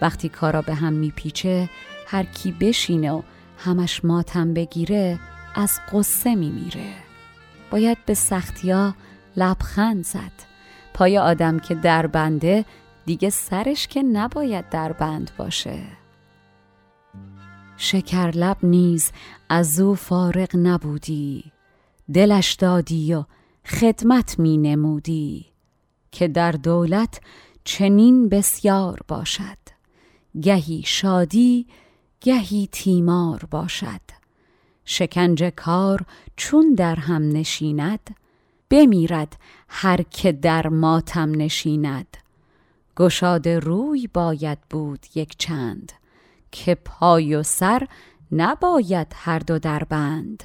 [0.00, 1.70] وقتی کارا به هم میپیچه
[2.06, 3.22] هر کی بشینه و
[3.58, 5.18] همش ماتم بگیره
[5.54, 6.94] از قصه میمیره.
[7.70, 8.94] باید به سختیا
[9.36, 10.32] لبخند زد.
[10.94, 12.64] پای آدم که در بنده
[13.06, 15.82] دیگه سرش که نباید در بند باشه.
[17.76, 19.12] شکر لب نیز
[19.48, 21.52] از او فارغ نبودی.
[22.14, 23.24] دلش دادی و
[23.66, 25.46] خدمت می نمودی
[26.12, 27.20] که در دولت
[27.64, 29.58] چنین بسیار باشد.
[30.42, 31.66] گهی شادی
[32.20, 34.21] گهی تیمار باشد.
[34.84, 36.04] شکنج کار
[36.36, 38.16] چون در هم نشیند
[38.70, 39.36] بمیرد
[39.68, 42.16] هر که در ماتم نشیند.
[42.96, 45.92] گشاد روی باید بود یک چند
[46.50, 47.88] که پای و سر
[48.32, 50.44] نباید هر دو در بند.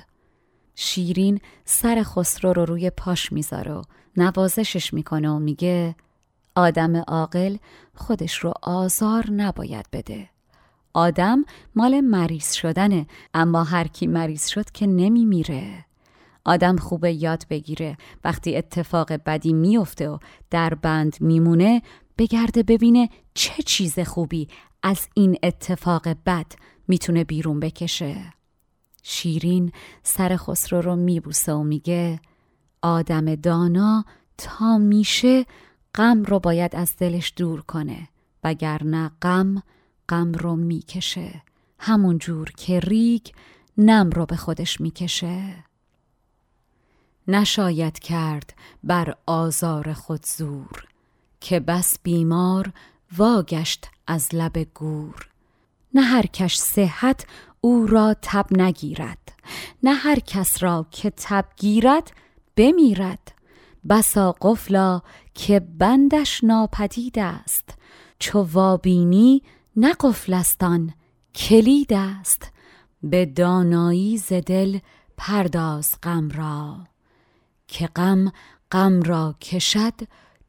[0.75, 3.81] شیرین سر خسرو رو روی پاش می‌ذاره
[4.17, 5.95] نوازشش می‌کنه و میگه
[6.55, 7.57] آدم عاقل
[7.95, 10.29] خودش رو آزار نباید بده.
[10.97, 15.85] آدم مال مریض شدنه اما هر کی مریض شد که نمیمیره.
[16.45, 17.97] آدم خوبه یاد بگیره.
[18.23, 20.17] وقتی اتفاق بدی میفته و
[20.49, 21.81] در بند میمونه
[22.17, 24.47] بگرده ببینه چه چیز خوبی
[24.83, 26.45] از این اتفاق بد
[26.87, 28.33] می‌تونه بیرون بکشه.
[29.03, 29.71] شیرین
[30.03, 32.19] سر خسرو رو میبوسه و میگه
[32.81, 34.05] آدم دانا
[34.37, 35.45] تا میشه
[35.95, 38.07] غم رو باید از دلش دور کنه
[38.43, 39.63] وگرنه غم
[40.09, 41.41] غم رو می‌کشه.
[41.79, 43.27] همون جور که ریگ
[43.77, 45.63] نم رو به خودش می‌کشه.
[47.27, 50.87] نشاید کرد بر آزار خود زور
[51.41, 52.73] که بس بیمار
[53.17, 55.29] واگشت از لب گور.
[55.93, 57.25] نه هر کش صحت
[57.61, 59.33] او را تب نگیرد
[59.83, 62.11] نه هر کس را که تب گیرد
[62.55, 63.31] بمیرد.
[63.89, 65.01] بسا قفلا
[65.33, 67.69] که بندش ناپدید است
[68.19, 69.41] چو وابینی
[69.79, 70.93] نه قفلستان
[71.35, 72.51] کلید است
[73.03, 74.77] به دانایی ز دل
[75.17, 76.77] پرداز غم را
[77.67, 78.31] که غم
[78.71, 79.93] غم را کشد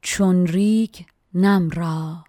[0.02, 0.94] چون ریگ
[1.34, 2.24] نم را.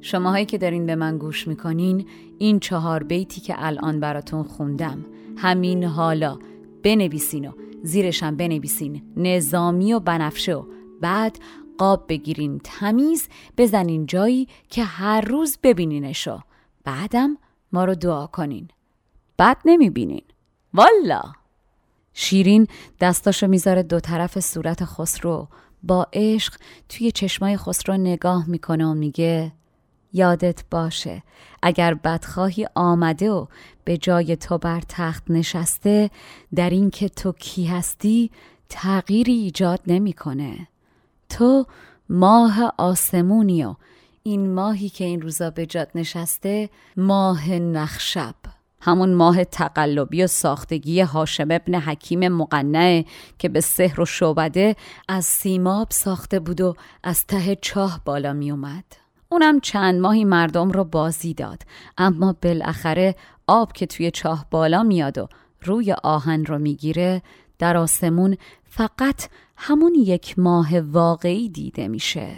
[0.00, 2.06] شماهایی که دارین به من گوش می‌کنین
[2.38, 5.04] این چهار بیتی که الان براتون خوندم.
[5.36, 6.38] همین حالا
[6.82, 9.02] بنویسین و زیرشم بنویسین.
[9.16, 10.64] نظامی و بنفشه و
[11.00, 11.38] بعد
[11.78, 16.40] قاب بگیرین تمیز بزنین جایی که هر روز ببینینشو.
[16.84, 17.36] بعدم
[17.72, 18.68] ما رو دعا کنین.
[19.38, 20.22] بد نمی‌بینین.
[20.74, 21.22] والا!
[22.14, 22.66] شیرین
[23.00, 25.48] دستاشو می‌ذاره دو طرف صورت خسرو.
[25.82, 26.54] با عشق
[26.88, 29.52] توی چشمای خسرو نگاه می‌کنه و میگه
[30.12, 31.22] یادت باشه
[31.62, 33.46] اگر بدخواهی آمده و
[33.84, 36.10] به جای تو بر تخت نشسته
[36.54, 38.30] در این که تو کی هستی
[38.68, 40.68] تغییری ایجاد نمی‌کنه.
[41.30, 41.66] تو
[42.08, 43.74] ماه آسمونی و
[44.22, 48.34] این ماهی که این روزا به جاد نشسته ماه نخشب.
[48.80, 53.04] همون ماه تقلبی و ساختگی هاشم ابن حکیم مقنعه
[53.38, 54.76] که به سحر و شعبده
[55.08, 58.84] از سیماب ساخته بود و از ته چاه بالا می اومد.
[59.28, 61.62] اونم چند ماهی مردم رو بازی داد.
[61.98, 63.14] اما بالاخره
[63.46, 65.28] آب که توی چاه بالا میاد و
[65.62, 67.22] روی آهن رو می‌گیره
[67.58, 69.28] در آسمون فقط
[69.62, 72.36] همون یک ماه واقعی دیده میشه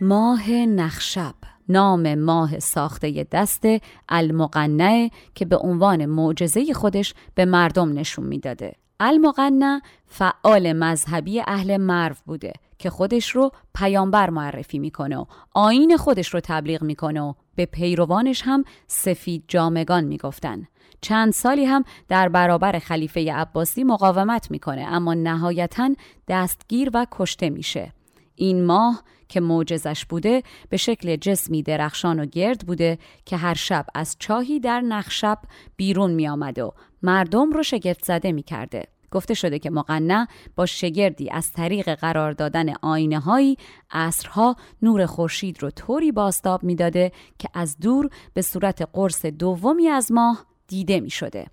[0.00, 1.34] ماه نخشب
[1.68, 3.64] نام ماه ساخته دست
[4.08, 8.72] المقنعه که به عنوان معجزه خودش به مردم نشون می‌داده.
[9.00, 16.34] المقنع فعال مذهبی اهل مرو بوده که خودش رو پیامبر معرفی می‌کنه و آین خودش
[16.34, 20.66] رو تبلیغ می‌کنه و به پیروانش هم سفید جامگان می‌گفتن.
[21.00, 25.94] چند سالی هم در برابر خلیفه عباسی مقاومت می‌کنه اما نهایتا
[26.28, 27.92] دستگیر و کشته میشه.
[28.34, 33.86] این ماه که معجزش بوده به شکل جسمی درخشان و گرد بوده که هر شب
[33.94, 35.38] از چاهی در نخشب
[35.76, 38.84] بیرون می آمد و مردم رو شگفت زده می کرده.
[39.10, 43.56] گفته شده که مقنع با شگردی از طریق قرار دادن آینه هایی
[43.90, 50.12] عصرها نور خورشید رو طوری باستاب می‌داده که از دور به صورت قرص دومی از
[50.12, 51.46] ماه دیده می شده.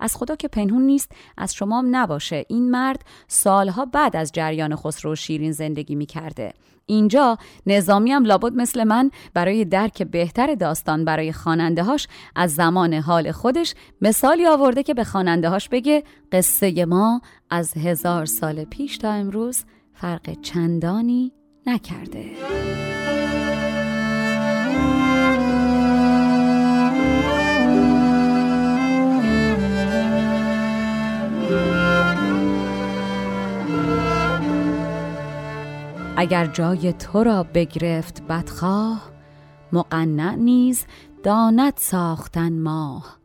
[0.00, 5.14] از خدا که پنهون نیست از شما نباشه این مرد سالها بعد از جریان خسرو
[5.14, 6.52] شیرین زندگی می کرده.
[6.88, 12.94] اینجا نظامی هم لابد مثل من برای درک بهتر داستان برای خاننده هاش از زمان
[12.94, 17.20] حال خودش مثالی آورده که به خاننده هاش بگه قصه ما
[17.50, 21.32] از هزار سال پیش تا امروز فرق چندانی
[21.66, 22.97] نکرده.
[36.20, 39.10] اگر جای تو را بگرفت بدخواه
[39.72, 40.86] مقنع نیز
[41.22, 43.18] داند ساختن ماه.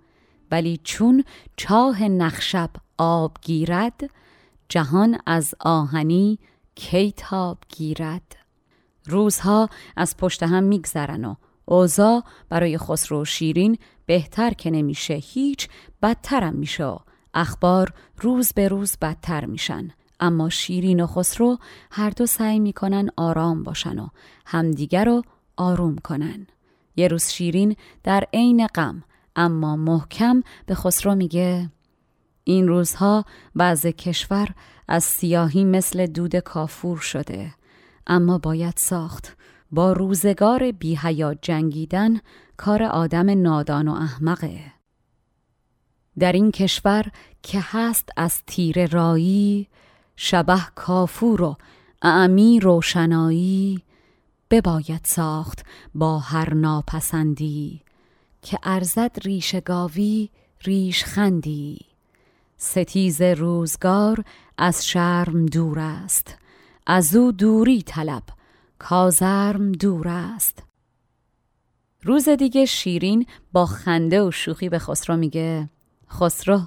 [0.51, 1.23] ولی چون
[1.57, 4.01] چاه نخشب آب گیرد
[4.69, 6.39] جهان از آهنی
[6.75, 7.13] کی
[7.69, 8.35] گیرد.
[9.05, 15.13] روزها از پشت هم میگذرن و اوزا برای خسرو شیرین بهتر که نمیشه.
[15.13, 15.69] هیچ
[16.01, 16.97] بدترم میشه
[17.33, 19.91] اخبار روز به روز بدتر میشن.
[20.23, 21.57] اما شیرین و خسرو
[21.91, 24.07] هر دو سعی می‌کنن آرام باشن و
[24.45, 25.21] همدیگر رو
[25.57, 26.47] آروم کنن.
[26.95, 29.03] یه روز شیرین در عین غم
[29.35, 31.69] اما محکم به خسرو میگه
[32.43, 34.47] این روزها بعض کشور
[34.87, 37.53] از سیاهی مثل دود کافور شده
[38.07, 39.37] اما باید ساخت.
[39.71, 42.19] با روزگار بیهیا جنگیدن
[42.57, 44.59] کار آدم نادان و احمقه.
[46.19, 47.05] در این کشور
[47.43, 49.67] که هست از تیر رایی
[50.15, 51.55] شبه کافور و
[52.01, 53.83] اعمی روشنایی
[54.49, 57.81] بباید ساخت با هر ناپسندی
[58.41, 60.29] که ارزد ریش گاوی
[60.61, 61.79] ریش خندی.
[62.57, 64.23] ستیز روزگار
[64.57, 66.37] از شرم دور است
[66.87, 68.23] از او دوری طلب
[68.79, 70.63] کازرم دور است.
[72.03, 75.69] روز دیگه شیرین با خنده و شوخی به خسرو میگه
[76.11, 76.61] خسرو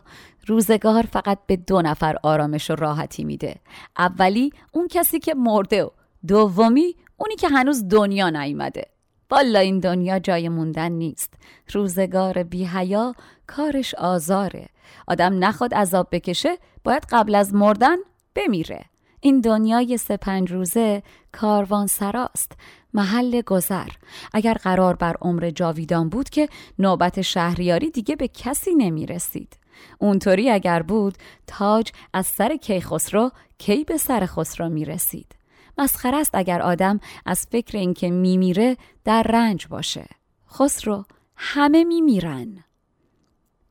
[0.47, 3.57] روزگار فقط به دو نفر آرامش و راحتی میده.
[3.99, 5.91] اولی اون کسی که مرده و
[6.27, 8.87] دومی اونی که هنوز دنیا نیومده.
[9.31, 11.35] والا این دنیا جای موندن نیست.
[11.73, 13.15] روزگار بی حیا
[13.47, 14.69] کارش آزاره.
[15.07, 17.97] آدم نخواد عذاب بکشه باید قبل از مردن
[18.35, 18.85] بمیره.
[19.21, 20.19] این دنیای سه
[20.49, 22.53] روزه کاروان سراست
[22.97, 23.89] محل گذر.
[24.33, 29.59] اگر قرار بر عمر جاویدان بود که نوبت شهریاری دیگه به کسی نمی رسید
[29.99, 31.15] اونطوری اگر بود
[31.47, 35.37] تاج از سر کیخسرو کی به سر خسرو می رسید
[35.79, 40.07] مسخره است اگر آدم از فکر اینکه میمیره در رنج باشه.
[40.51, 41.05] خسرو
[41.37, 42.65] همه میمیرن.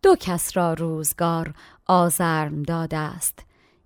[0.04, 1.54] دو کس را روزگار
[1.86, 3.40] آزرم داده است.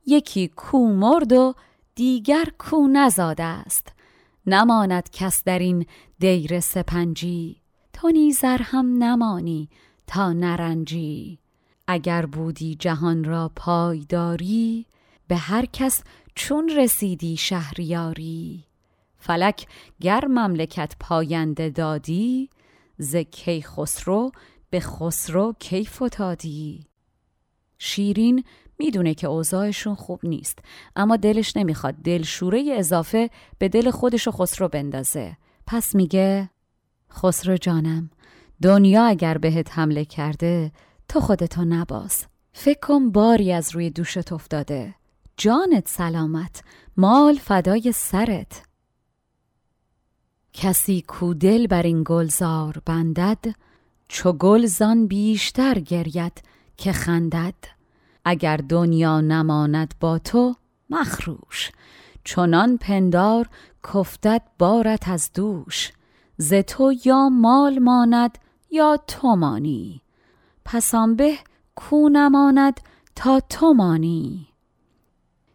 [0.05, 1.53] یکی کو مرد و
[1.95, 3.98] دیگر کو نزاده است.
[4.45, 5.85] نماند کس در این
[6.19, 7.61] دیر سپنجی.
[7.93, 9.69] تو نیزر هم نمانی
[10.07, 11.39] تا نرنجی.
[11.87, 14.85] اگر بودی جهان را پایداری
[15.27, 16.03] به هر کس
[16.35, 18.63] چون رسیدی شهریاری.
[19.17, 19.67] فلک
[20.01, 22.49] گر مملکت پاینده دادی
[22.97, 24.31] ز کی خسرو
[24.69, 26.85] به خسرو کی فتادی.
[27.77, 28.43] شیرین
[28.79, 30.59] می‌دونه که اوضاعشون خوب نیست
[30.95, 35.37] اما دلش نمی‌خواد دلشوره اضافه به دل خودش و خسرو بندازه.
[35.67, 36.49] پس میگه
[37.11, 38.09] خسرو جانم
[38.61, 40.71] دنیا اگر بهت حمله کرده
[41.07, 42.25] تو خودتو نباز.
[42.53, 44.95] فکر کن باری از روی دوشت افتاده.
[45.37, 46.63] جانت سلامت
[46.97, 48.63] مال فدای سرت.
[50.53, 53.45] کسی کودل بر این گلزار بندد
[54.07, 56.41] چو گل زان بیشتر گرید
[56.77, 57.78] که خندد.
[58.25, 60.55] اگر دنیا نماند با تو
[60.89, 61.71] مخروش.
[62.23, 63.49] چنان پندار
[63.93, 65.91] کفتد بارت از دوش.
[66.37, 68.37] ز تو یا مال ماند
[68.71, 70.01] یا تو مانی.
[70.65, 71.37] پس به
[71.75, 72.79] کو نماند
[73.15, 74.47] تا تو مانی.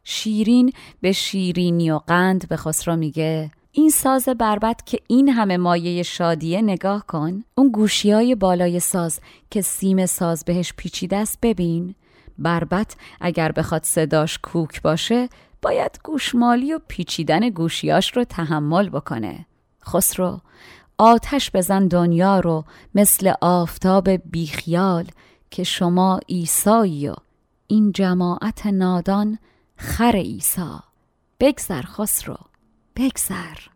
[0.05, 3.51] شیرین به شیرینی و قند به خسرو میگه.
[3.73, 7.45] این ساز بربت که این همه مایه شادیه نگاه کن.
[7.55, 11.95] اون گوشی های بالای ساز که سیم ساز بهش پیچیده است ببین.
[12.39, 15.29] بربت اگر بخواد صداش کوک باشه
[15.63, 19.47] باید گوشمالی و پیچیدن گوشیاش رو تحمل بکنه.
[19.87, 20.41] خسرو
[20.99, 22.65] آتش بزن دنیا رو
[22.95, 25.07] مثل آفتاب بیخیال
[25.51, 27.15] که شما ایسایی و
[27.67, 29.39] این جماعت نادان
[29.77, 30.83] خر ایسا
[31.41, 32.37] بگذر خسرو
[32.97, 33.74] بگذر.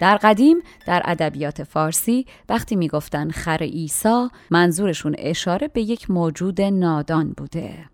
[0.00, 7.34] در قدیم در ادبیات فارسی وقتی می‌گفتن خر عیسی منظورشون اشاره به یک موجود نادان
[7.36, 7.84] بوده.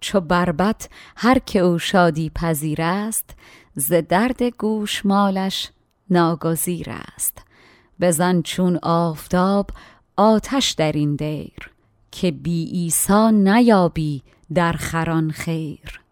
[0.00, 3.30] چو بربت هر که او شادی پذیر است
[3.74, 5.70] ز درد گوش مالش
[6.10, 7.38] ناگزیر است.
[8.00, 9.70] بزن چون آفتاب
[10.16, 11.70] آتش در این دیر
[12.10, 14.22] که بی ایسا نیابی
[14.54, 16.03] در خران خیر.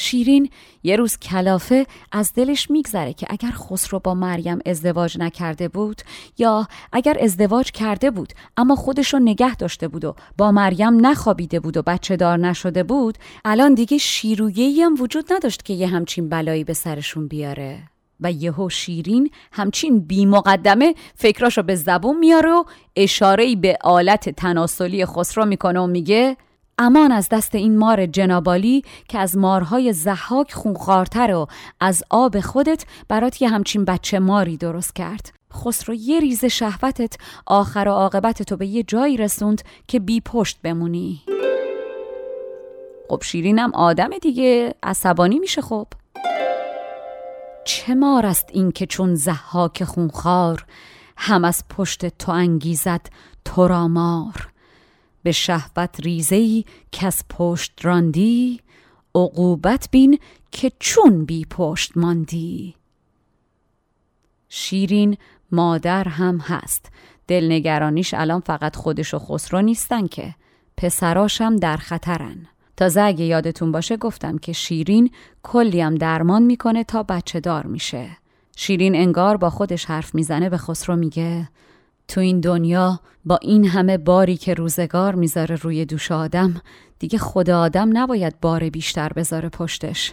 [0.00, 0.50] شیرین
[0.82, 6.02] یه روز کلافه از دلش میگذره که اگر خسرو با مریم ازدواج نکرده بود
[6.38, 11.60] یا اگر ازدواج کرده بود اما خودش رو نگه داشته بود و با مریم نخوابیده
[11.60, 16.28] بود و بچه دار نشده بود الان دیگه شیرویهی هم وجود نداشت که یه همچین
[16.28, 17.82] بلایی به سرشون بیاره.
[18.20, 22.64] و یهو شیرین همچین بی مقدمه فکراشو به زبون میاره و
[22.96, 26.36] اشاره به آلت تناسلی خسرو می‌کنه و میگه
[26.82, 31.46] امان از دست این مار جنابالی که از مارهای زحاک خونخوارتر و
[31.80, 35.32] از آب خودت برات یه همچین بچه ماری درست کرد.
[35.52, 37.16] خسرو یه ریز شهوتت
[37.46, 41.22] آخر و عاقبت تو به یه جایی رسوند که بی پشت بمونی.
[43.08, 45.86] خب شیرینم آدم دیگه عصبانی میشه خب.
[47.64, 50.64] چه مار است این که چون زحاک خونخوار
[51.16, 53.06] هم از پشت تو انگیزد
[53.44, 54.50] تو را مار؟
[55.22, 58.60] به شهوت ریزهی کس پشت راندی
[59.14, 60.18] عقوبت بین
[60.52, 62.74] که چون بی پشت ماندی.
[64.48, 65.16] شیرین
[65.52, 66.92] مادر هم هست.
[67.28, 70.34] دلنگرانیش الان فقط خودش و خسرو نیستن که.
[70.76, 72.46] پسراشم در خطرن.
[72.76, 75.10] تازه اگه یادتون باشه گفتم که شیرین
[75.42, 78.10] کلیم درمان می‌کنه تا بچه دار میشه.
[78.56, 81.48] شیرین انگار با خودش حرف می‌زنه به خسرو میگه
[82.10, 86.62] تو این دنیا با این همه باری که روزگار می‌ذاره روی دوش آدم
[86.98, 90.12] دیگه خود آدم نباید بار بیشتر بذاره پشتش.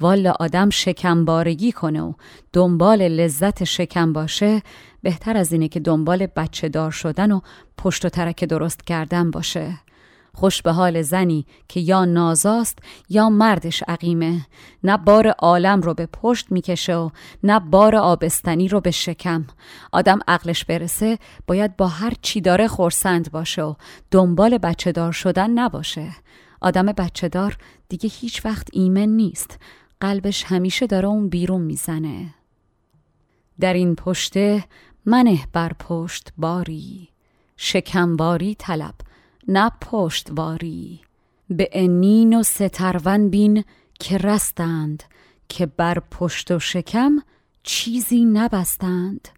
[0.00, 2.12] والا آدم شکم بارگی کنه و
[2.52, 4.62] دنبال لذت شکم باشه
[5.02, 7.40] بهتر از اینه که دنبال بچه دار شدن و
[7.78, 9.78] پشت و ترک درست کردن باشه.
[10.34, 12.78] خوش به حال زنی که یا نازاست
[13.08, 14.46] یا مردش عقیمه.
[14.84, 17.10] نه بار عالم رو به پشت می‌کشه و
[17.42, 19.46] نه بار آبستنی رو به شکم.
[19.92, 23.74] آدم عقلش برسه باید با هر چی داره خورسند باشه و
[24.10, 26.10] دنبال بچه دار شدن نباشه.
[26.60, 27.56] آدم بچه دار
[27.88, 29.58] دیگه هیچ وقت ایمن نیست.
[30.00, 32.34] قلبش همیشه داره اون بیرون می‌زنه.
[33.60, 34.64] در این پشته
[35.06, 37.08] منه بر پشت باری.
[37.56, 38.94] شکمباری طلب.
[39.48, 41.00] نه پشتواری
[41.50, 43.64] به انین و سترون بین
[44.00, 45.02] که رستند
[45.48, 47.22] که بر پشت و شکم
[47.62, 49.28] چیزی نبستند.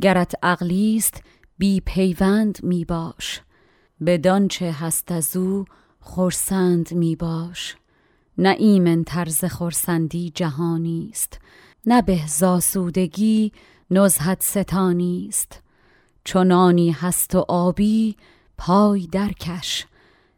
[0.00, 1.22] گرت عقلیست
[1.58, 3.40] بی پیوند می باش.
[4.06, 5.64] بدانچه هست از او
[6.00, 7.76] خورسند می باش.
[8.38, 11.38] نه ایمن طرز خورسندی جهانی است.
[11.86, 13.52] نه به زاسودگی
[13.90, 15.62] نزهت ستانی است.
[16.24, 18.16] چنانی هست و آبی
[18.58, 19.86] پای درکش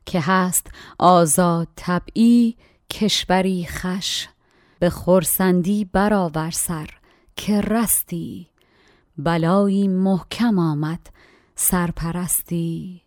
[0.07, 2.57] که هست آزاد طبعی
[2.91, 4.29] کشوری خش.
[4.79, 6.91] به خورسندی برآور سر
[7.37, 8.49] که رستی.
[9.19, 11.07] بلایی محکم آمد
[11.55, 13.03] سرپرستی.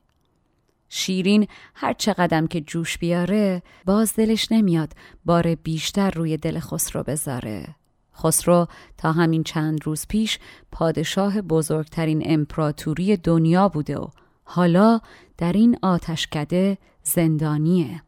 [0.90, 4.94] شیرین هر چه قدم که جوش بیاره باز دلش نمیاد
[5.26, 7.76] بار بیشتر روی دل خسرو بذاره.
[8.16, 10.40] خسرو تا همین چند روز پیش
[10.72, 14.08] پادشاه بزرگترین امپراتوری دنیا بوده و
[14.52, 15.00] حالا
[15.38, 18.02] در این آتشکده زندانیه.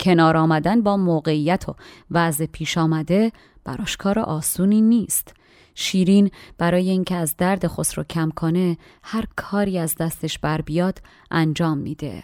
[0.00, 1.74] کنار آمدن با موقعیت و
[2.10, 3.32] وضع پیش آمده
[3.64, 5.34] براش کار آسونی نیست.
[5.74, 10.98] شیرین برای اینکه از درد خسرو کم کنه هر کاری از دستش بر بیاد
[11.30, 12.22] انجام میده.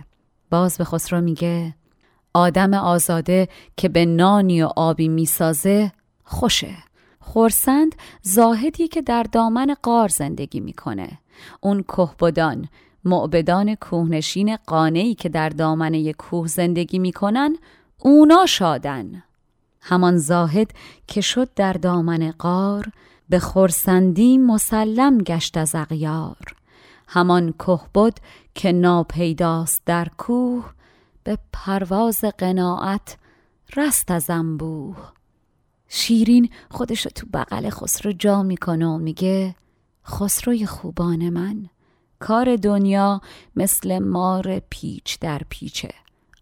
[0.50, 1.74] باز به خسرو میگه
[2.34, 5.92] آدم آزاده که به نانی و آبی می‌سازه
[6.24, 6.74] خوشه.
[7.20, 11.18] خورسند زاهدی که در دامن قار زندگی می‌کنه.
[11.60, 12.68] اون کهبدان
[13.04, 17.56] معبدان کوهنشین قانعی که در دامن یک کوه زندگی می‌کنن
[17.98, 19.22] اونا شادن.
[19.80, 20.70] همان زاهد
[21.06, 22.92] که شد در دامن قار
[23.28, 26.56] به خورسندی مسلم گشت از اغیار.
[27.08, 28.18] همان کهبد
[28.54, 30.72] که ناپیداست در کوه
[31.24, 33.16] به پرواز قناعت
[33.76, 34.96] رست از انبوه.
[35.88, 39.54] شیرین خودش تو بغل خسرو جا می‌کنه و میگه
[40.06, 41.68] خسروی خوبان من.
[42.22, 43.20] کار دنیا
[43.56, 45.90] مثل مار پیچ در پیچه.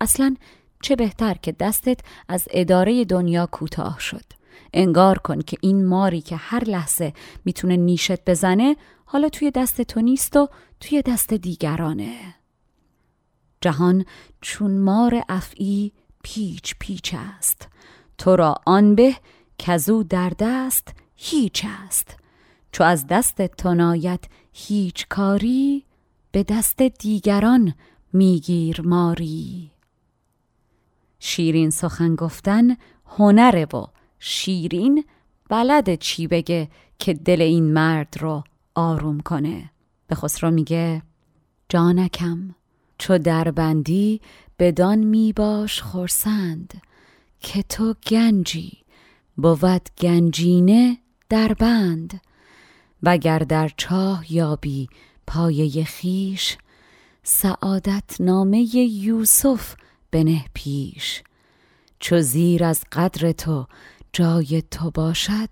[0.01, 0.37] اصلا
[0.83, 4.25] چه بهتر که دستت از اداره دنیا کوتاه شد.
[4.73, 7.13] انگار کن که این ماری که هر لحظه
[7.45, 10.49] می‌تونه نیشت بزنه حالا توی دست تو نیست و
[10.81, 12.35] توی دست دیگرانه.
[13.61, 14.05] جهان
[14.41, 17.69] چون مار افعی پیچ پیچ است.
[18.19, 19.15] تو را آن به
[19.59, 22.20] کزو در دست هیچ است.
[22.73, 25.85] چو از دست تنایت هیچ کاری
[26.33, 27.75] به دست دیگران
[28.13, 29.71] میگیر ماری.
[31.19, 33.87] شیرین سخن گفتن هنره و
[34.19, 35.05] شیرین
[35.49, 36.69] بلد چی بگه
[36.99, 38.45] که دل این مرد رو
[38.75, 39.71] آروم کنه؟
[40.07, 41.03] به خسرو میگه
[41.69, 42.55] جانکم
[42.99, 44.21] چو دربندی
[44.59, 46.83] بدان میباش خورسند
[47.41, 48.79] که تو گنجی
[49.37, 50.99] بود گنجینه
[51.29, 52.21] در بند.
[53.03, 54.89] وگر در چاه یابی
[55.27, 56.59] پایه خیش
[57.23, 59.75] سعادت نامه یوسف
[60.11, 61.23] بنه پیش.
[61.99, 63.67] چو زیر از قدر تو
[64.13, 65.51] جای تو باشد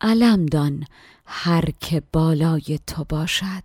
[0.00, 0.86] علم دان
[1.26, 3.62] هر که بالای تو باشد.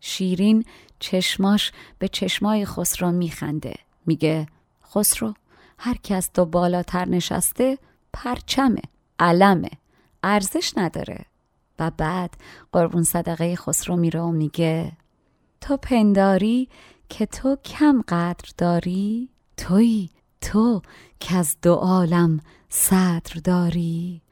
[0.00, 0.64] شیرین
[0.98, 3.74] چشماش به چشمای خسرو میخنده.
[4.06, 4.46] میگه
[4.94, 5.34] خسرو
[5.78, 7.78] هر کی از تو بالاتر نشسته
[8.12, 8.82] پرچمه
[9.18, 9.70] علمه
[10.22, 11.29] ارزش نداره.
[11.80, 12.36] و بعد
[12.72, 14.92] قربون صدقه خسرو میره و میگه
[15.60, 16.68] تو پنداری
[17.08, 20.08] که تو کم قدر داری؟ توی
[20.40, 20.82] تو
[21.20, 24.22] که از دو عالم صدر داری؟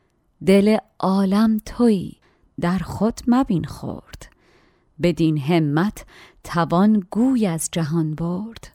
[0.46, 2.12] دل عالم توی
[2.60, 4.28] در خود مبین خورد.
[5.02, 6.06] بدین همت
[6.44, 8.72] توان گوی از جهان برد.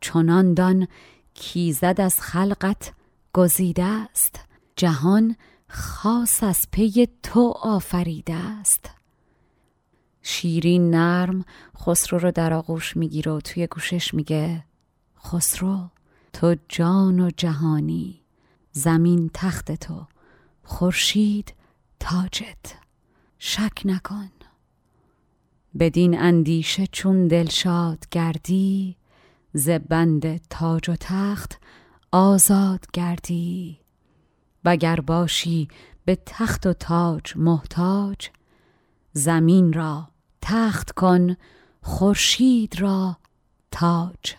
[0.00, 0.88] چنان دان
[1.34, 2.92] کیزد از خلقت
[3.32, 4.40] گزیده است.
[4.76, 5.36] جهان
[5.68, 8.90] خاص از پی تو آفریده است.
[10.22, 11.44] شیرین نرم
[11.78, 14.64] خسرو رو در آغوش می‌گیره و توی گوشش میگه
[15.24, 15.90] خسرو
[16.32, 18.20] تو جان و جهانی
[18.72, 20.06] زمین تخت تو
[20.62, 21.54] خورشید
[22.00, 22.74] تاجت.
[23.38, 24.30] شک نکن.
[25.78, 28.96] بدین اندیشه چون دلشاد گردی
[29.52, 31.60] ز بند تاج و تخت
[32.12, 33.78] آزاد گردی.
[34.66, 35.68] وگر باشی
[36.04, 38.28] به تخت و تاج محتاج
[39.12, 40.08] زمین را
[40.42, 41.36] تخت کن
[41.82, 43.16] خورشید را
[43.70, 44.34] تاج.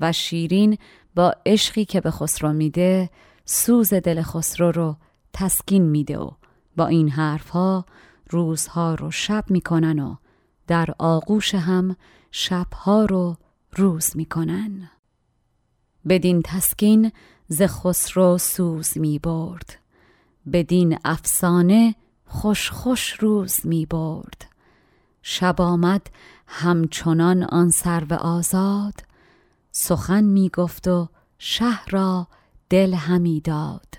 [0.00, 0.78] و شیرین
[1.14, 3.10] با عشقی که به خسرو میده
[3.44, 4.96] سوز دل خسرو رو
[5.32, 6.30] تسکین میده و
[6.76, 7.84] با این حرفها
[8.30, 10.16] روزها رو شب می‌کنن و
[10.66, 11.96] در آغوش هم
[12.30, 13.36] شبها رو
[13.76, 14.90] روز می‌کنن.
[16.08, 17.12] بدین تسکین
[17.50, 19.78] ز خسرو سوز می برد.
[20.52, 21.94] بدین افسانه
[22.26, 24.46] خوش خوش روز می برد.
[25.22, 26.06] شب آمد
[26.46, 28.94] همچنان آن سرو آزاد.
[29.72, 32.28] سخن می گفت و شه را
[32.70, 33.94] دل همی داد.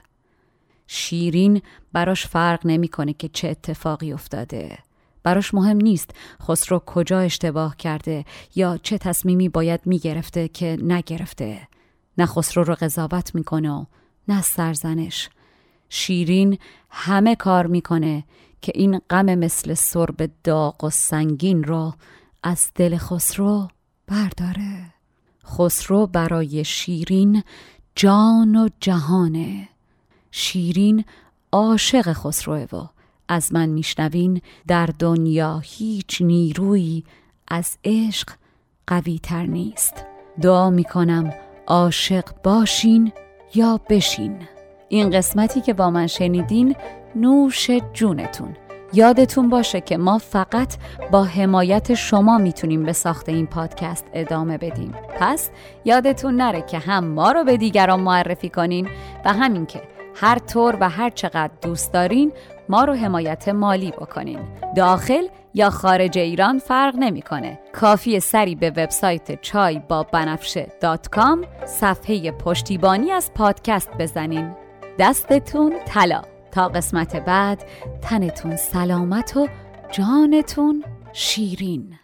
[0.88, 1.62] شیرین
[1.94, 4.78] براش فرق نمی‌کنه که چه اتفاقی افتاده.
[5.24, 8.26] براش مهم نیست خسرو کجا اشتباه کرده
[8.56, 11.68] یا چه تصمیمی باید می‌گرفته که نگرفته.
[12.20, 13.86] نه خسرو رو قضاوت می‌کنه و
[14.28, 15.30] نه سرزنش.
[15.90, 16.58] شیرین
[16.90, 18.24] همه کار می‌کنه
[18.62, 21.94] که این غم مثل سرب داغ و سنگین رو
[22.44, 23.68] از دل خسرو
[24.08, 24.94] برداره.
[25.46, 27.44] خسرو برای شیرین
[27.96, 29.70] جان و جهانه.
[30.32, 31.06] شیرین
[31.52, 32.88] عاشق خسروه و
[33.28, 37.04] از من میشنوین در دنیا هیچ نیرویی
[37.48, 38.30] از عشق
[38.88, 40.06] قوی تر نیست.
[40.42, 41.34] دعا می‌کنم
[41.70, 43.12] عاشق باشین
[43.56, 44.38] یا بشین.
[44.88, 46.76] این قسمتی که با من شنیدین
[47.16, 48.56] نوش جونتون.
[48.94, 50.78] یادتون باشه که ما فقط
[51.12, 54.94] با حمایت شما می‌تونیم به ساخت این پادکست ادامه بدیم.
[55.20, 55.50] پس
[55.86, 58.90] یادتون نره که هم ما رو به دیگران معرفی کنین
[59.26, 59.82] و همین که
[60.16, 62.32] هر طور و هر چقدر دوست دارین
[62.70, 64.40] ما رو حمایت مالی بکنین.
[64.76, 65.28] داخل
[65.60, 67.60] یا خارج ایران فرق نمی‌کنه.
[67.74, 71.10] کافی سری به وبسایت چای با بنفشه دات
[71.66, 74.52] صفحه پشتیبانی از پادکست بزنین.
[75.00, 76.22] دستتون طلا.
[76.52, 77.64] تا قسمت بعد
[78.02, 79.48] تنتون سلامت و
[79.92, 80.84] جانتون
[81.14, 81.96] شیرین.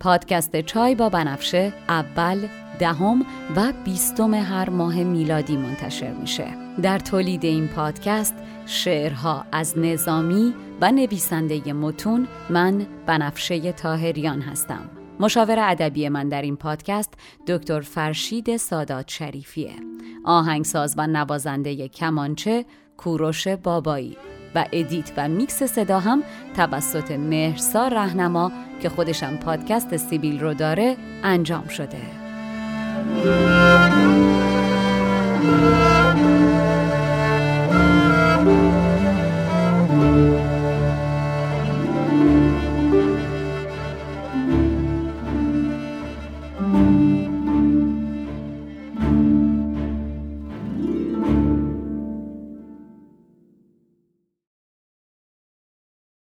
[0.00, 2.46] پادکست چای با بنفشه اول
[2.78, 6.46] دهم و بیستم هر ماه میلادی منتشر میشه.
[6.82, 8.34] در تولید این پادکست
[8.66, 14.90] شعرها از نظامی و نویسنده متون من بنفشه طاهریان هستم.
[15.20, 17.14] مشاور ادبی من در این پادکست
[17.46, 19.74] دکتر فرشید سادات شریفیه.
[20.24, 22.64] آهنگساز و نوازنده کمانچه
[22.96, 24.16] کوروش بابایی
[24.54, 26.22] و edit و میکس صدا هم
[26.56, 28.52] توسط مهرسا رهنما
[28.82, 32.23] که خودشم پادکست سیبیل رو داره انجام شده.
[33.04, 34.33] Música